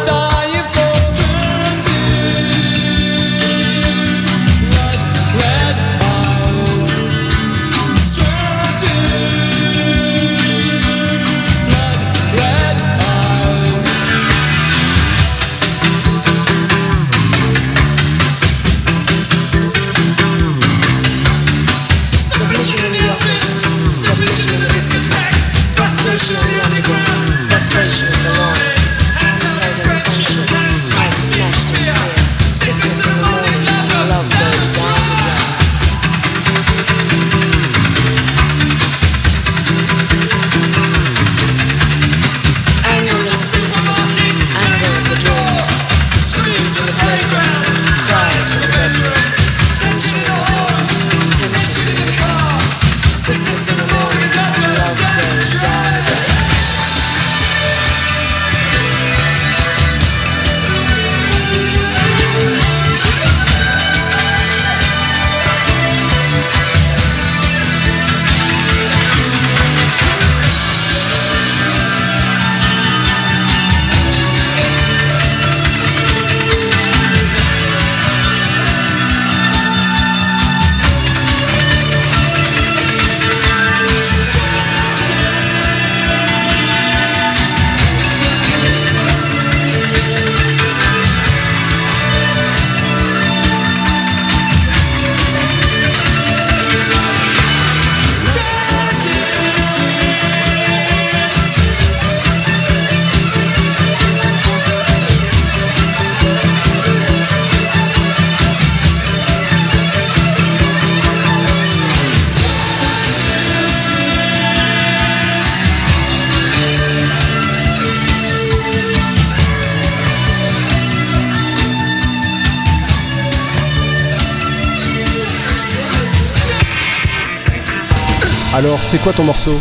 [128.90, 129.60] c'est quoi ton morceau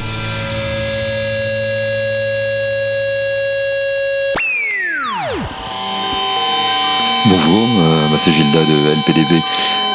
[7.28, 9.42] Bonjour, euh, bah, c'est Gilda de LPDB.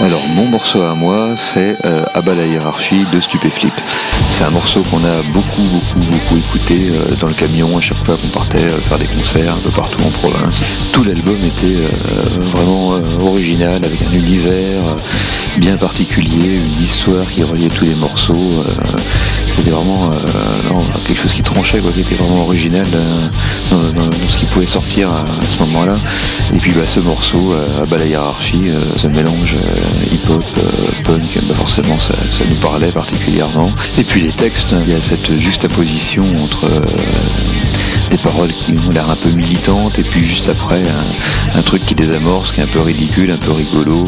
[0.01, 3.73] Alors mon morceau à moi c'est euh, Abat la hiérarchie de Stupéflip.
[4.31, 8.03] C'est un morceau qu'on a beaucoup beaucoup beaucoup écouté euh, dans le camion à chaque
[8.03, 10.63] fois qu'on partait euh, faire des concerts un peu partout en province.
[10.91, 11.75] Tout l'album était
[12.55, 14.95] vraiment original avec un univers
[15.57, 18.34] bien particulier, une histoire qui reliait tous les morceaux.
[18.34, 18.98] euh,
[19.56, 20.18] C'était vraiment euh,
[21.06, 25.26] quelque chose qui tranchait, qui était vraiment original euh, dans, ce qui pouvait sortir à,
[25.48, 25.98] ce moment-là.
[26.53, 27.53] Et puis bah, ce morceau,
[27.90, 29.57] bas la hiérarchie, ce mélange
[30.11, 30.44] hip-hop,
[31.03, 33.72] punk, bah, forcément ça, ça nous parlait particulièrement.
[33.98, 36.65] Et puis les textes, hein, il y a cette juxtaposition entre
[38.10, 40.82] des paroles qui ont l'air un peu militantes et puis juste après
[41.56, 44.06] un, truc qui désamorce, qui est un peu ridicule, un peu rigolo.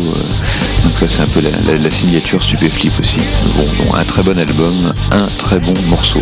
[0.83, 3.17] Donc ça c'est un peu la, la- la signature Stupéflip aussi.
[3.57, 6.21] Bon, bon, un très bon album, un très bon morceau.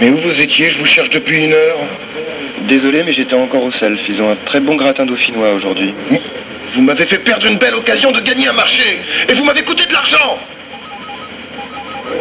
[0.00, 0.70] Mais où vous étiez?
[0.70, 1.78] Je vous cherche depuis une heure.
[2.66, 4.00] Désolé, mais j'étais encore au self.
[4.08, 5.94] Ils ont un très bon gratin dauphinois aujourd'hui.
[6.74, 9.00] Vous m'avez fait perdre une belle occasion de gagner un marché.
[9.28, 10.38] Et vous m'avez coûté de l'argent.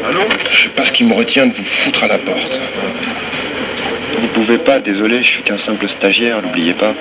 [0.07, 0.21] Allô?
[0.51, 2.61] Je sais pas ce qui me retient de vous foutre à la porte.
[4.19, 6.93] Vous pouvez pas, désolé, je suis qu'un simple stagiaire, n'oubliez pas.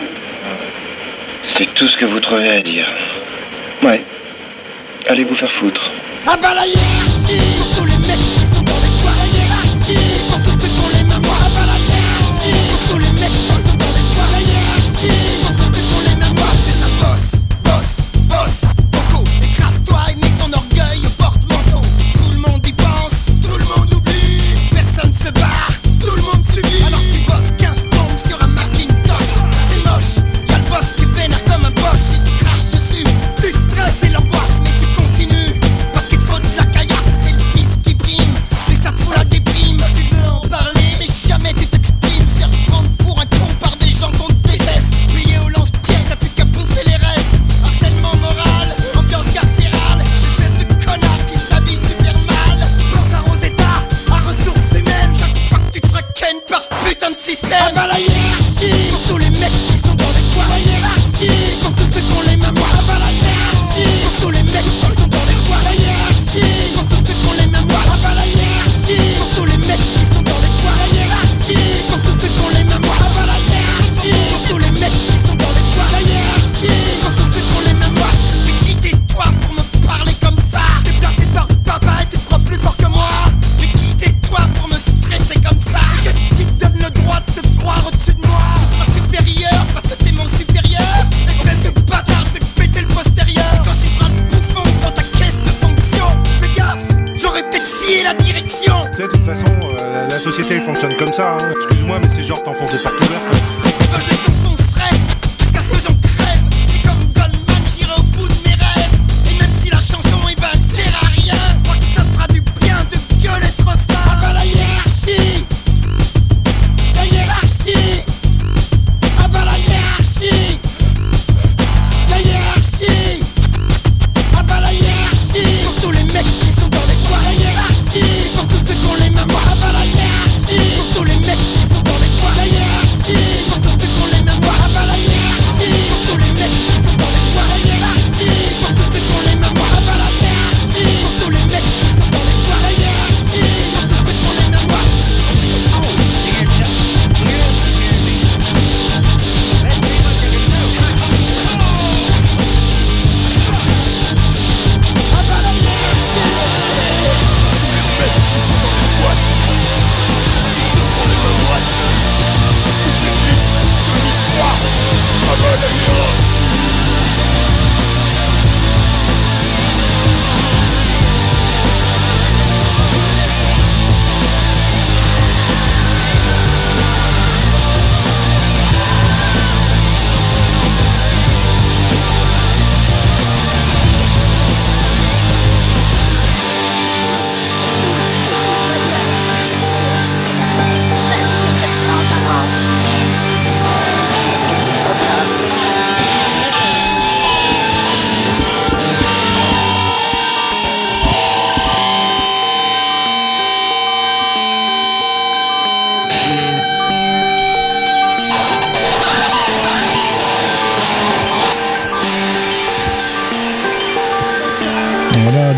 [1.56, 2.86] C'est tout ce que vous trouvez à dire.
[3.82, 4.04] Ouais.
[5.06, 5.90] Allez vous faire foutre.
[6.26, 6.48] Ah bah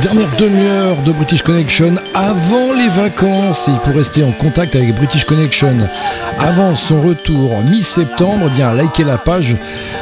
[0.02, 3.68] dernière demi-heure de British Connection avant les vacances.
[3.68, 5.76] Et pour rester en contact avec British Connection
[6.40, 9.56] avant son retour mi-septembre, eh bien likez la page.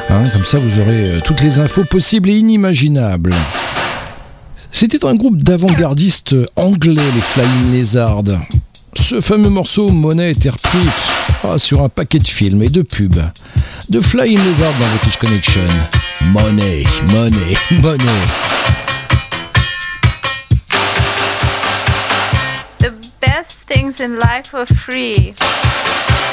[0.08, 3.34] hein, comme ça, vous aurez euh, toutes les infos possibles et inimaginables.
[4.72, 8.24] C'était un groupe d'avant-gardistes anglais, les Flying Lizards.
[8.96, 10.88] Ce fameux morceau Monet été repris
[11.44, 13.20] ah, sur un paquet de films et de pubs.
[13.90, 15.66] De Flying Lizards dans British Connection.
[16.32, 18.59] Money, money, money.
[23.92, 25.34] Things in life are free,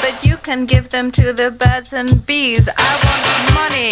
[0.00, 2.68] but you can give them to the birds and bees.
[2.68, 3.24] I want
[3.54, 3.90] money.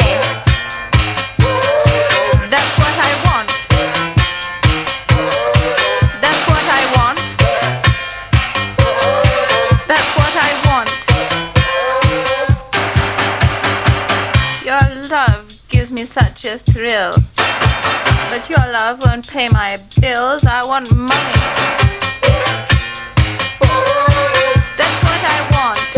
[2.49, 3.49] That's what I want.
[6.23, 7.19] That's what I want.
[9.91, 10.91] That's what I want.
[14.65, 17.13] Your love gives me such a thrill.
[18.31, 20.45] But your love won't pay my bills.
[20.45, 22.16] I want money.
[25.67, 25.96] on.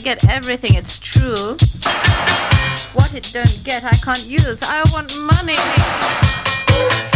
[0.00, 1.52] Don't get everything, it's true.
[2.94, 4.58] What it don't get, I can't use.
[4.62, 7.09] I want money.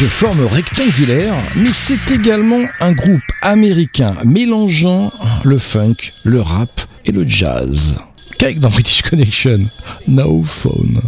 [0.00, 5.12] de forme rectangulaire, mais c'est également un groupe américain mélangeant
[5.42, 7.96] le funk, le rap et le jazz.
[8.58, 9.58] Dans British Connection,
[10.06, 11.00] No Phone.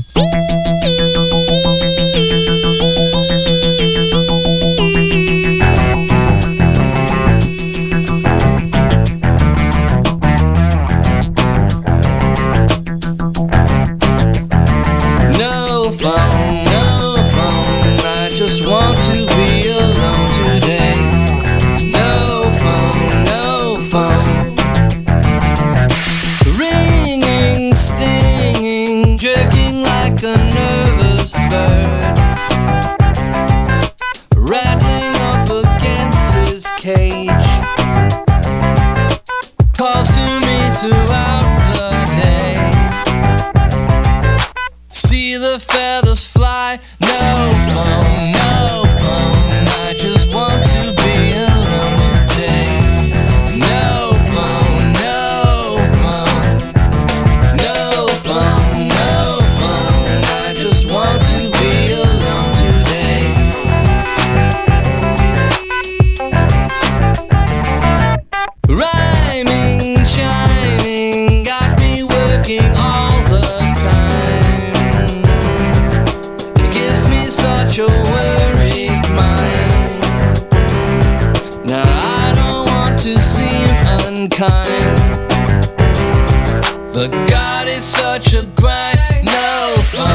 [86.92, 89.24] But God is such a grind.
[89.24, 90.09] No fun.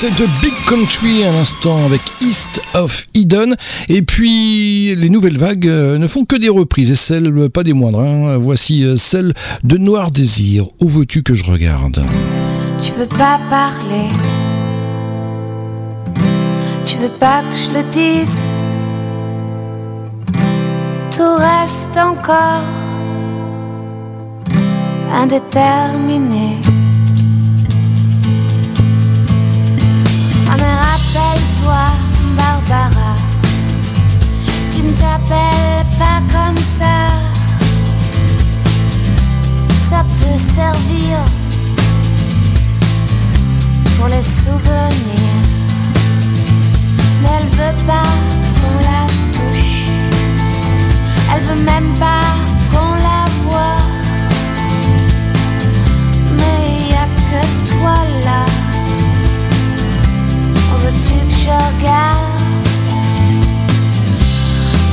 [0.00, 3.56] c'est de Big Country à l'instant avec East of Eden.
[3.88, 7.64] Et puis les nouvelles vagues euh, ne font que des reprises et celles euh, pas
[7.64, 7.98] des moindres.
[7.98, 8.38] Hein.
[8.38, 9.34] Voici euh, celle
[9.64, 10.66] de Noir Désir.
[10.80, 12.00] Où veux-tu que je regarde?
[12.80, 14.06] Tu veux pas parler
[16.84, 18.46] Tu veux pas que je le dise
[21.10, 22.62] Tout reste encore
[25.12, 26.56] indéterminé.
[31.62, 31.86] toi,
[32.36, 33.14] Barbara.
[34.72, 36.96] Tu ne t'appelles pas comme ça.
[39.78, 41.18] Ça peut servir
[43.96, 45.44] pour les souvenirs.
[47.22, 48.12] Mais elle veut pas
[48.58, 49.88] qu'on la touche.
[51.34, 52.28] Elle veut même pas
[52.70, 53.82] qu'on la voit.
[56.38, 58.47] Mais y a que toi là.
[61.48, 62.42] Je regarde,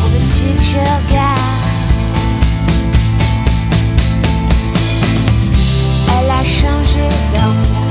[0.01, 1.39] où veux-tu que je regarde?
[6.17, 7.84] Elle a changé d'envie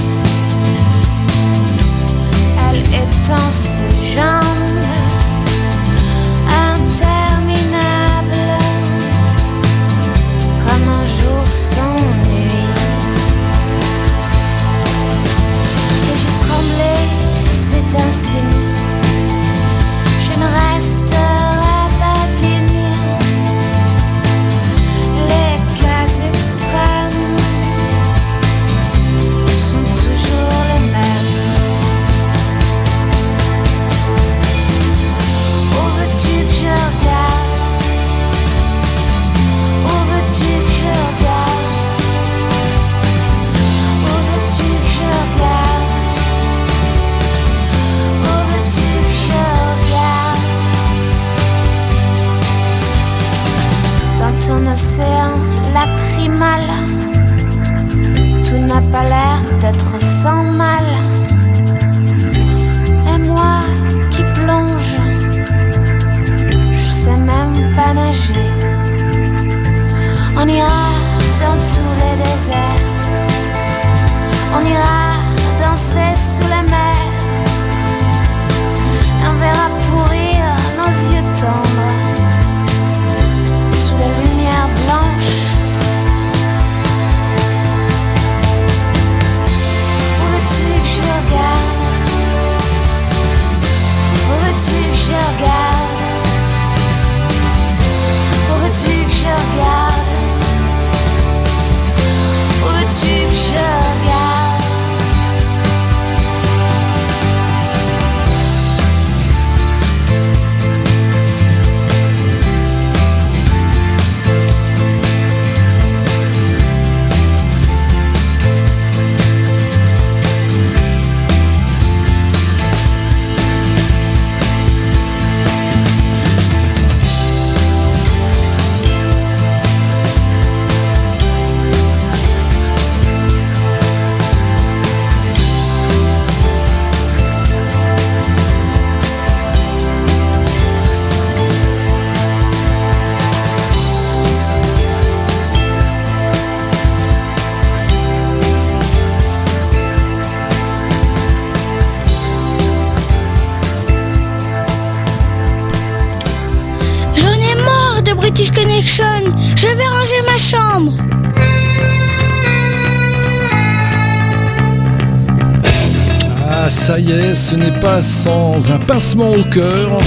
[168.01, 169.99] sans un pincement au cœur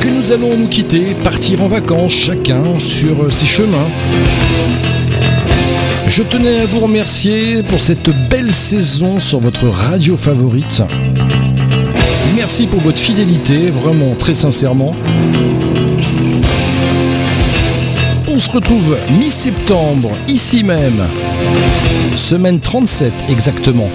[0.00, 3.88] que nous allons nous quitter, partir en vacances chacun sur ses chemins.
[6.08, 10.82] Je tenais à vous remercier pour cette belle saison sur votre radio favorite.
[12.34, 14.96] Merci pour votre fidélité, vraiment très sincèrement.
[18.26, 21.02] On se retrouve mi-septembre, ici même.
[22.16, 23.88] Semaine 37 exactement.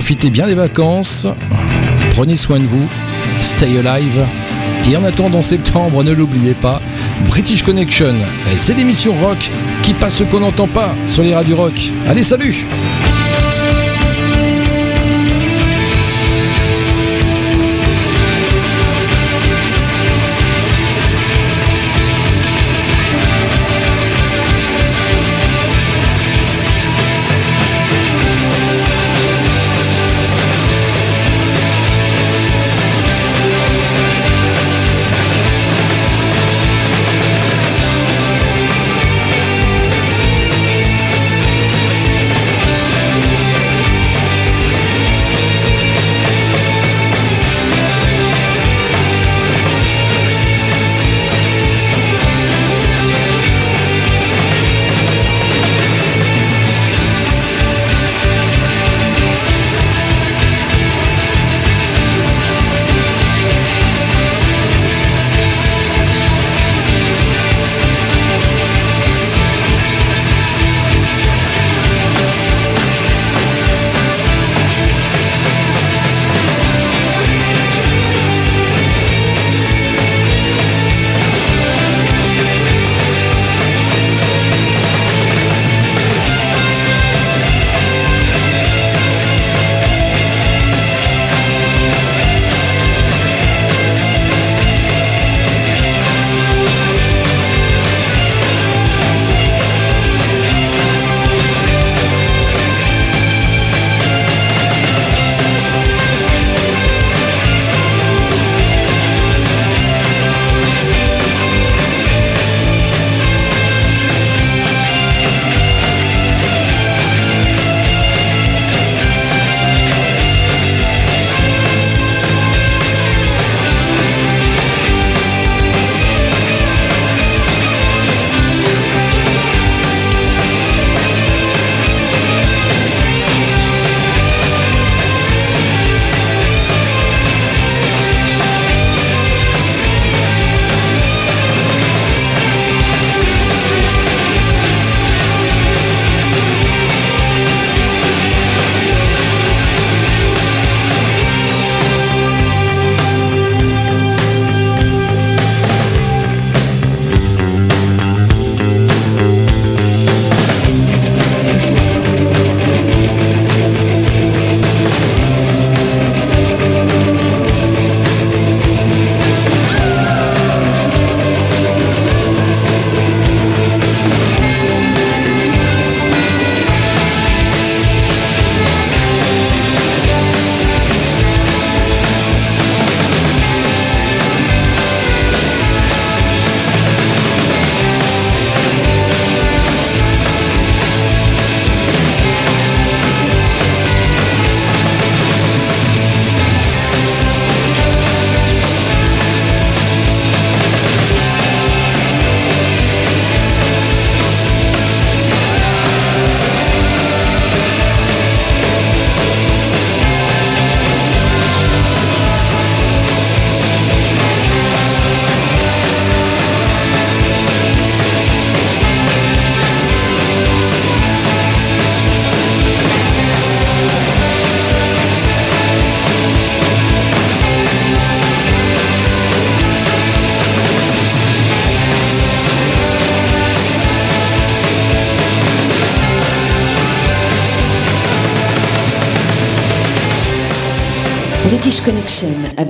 [0.00, 1.26] Profitez bien des vacances,
[2.12, 2.88] prenez soin de vous,
[3.42, 4.24] stay alive.
[4.90, 6.80] Et en attendant septembre, ne l'oubliez pas,
[7.26, 8.14] British Connection,
[8.56, 9.50] c'est l'émission rock
[9.82, 11.92] qui passe ce qu'on n'entend pas sur les radios rock.
[12.08, 12.66] Allez, salut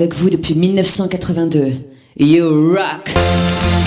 [0.00, 1.72] avec vous depuis 1982.
[2.16, 3.79] You rock!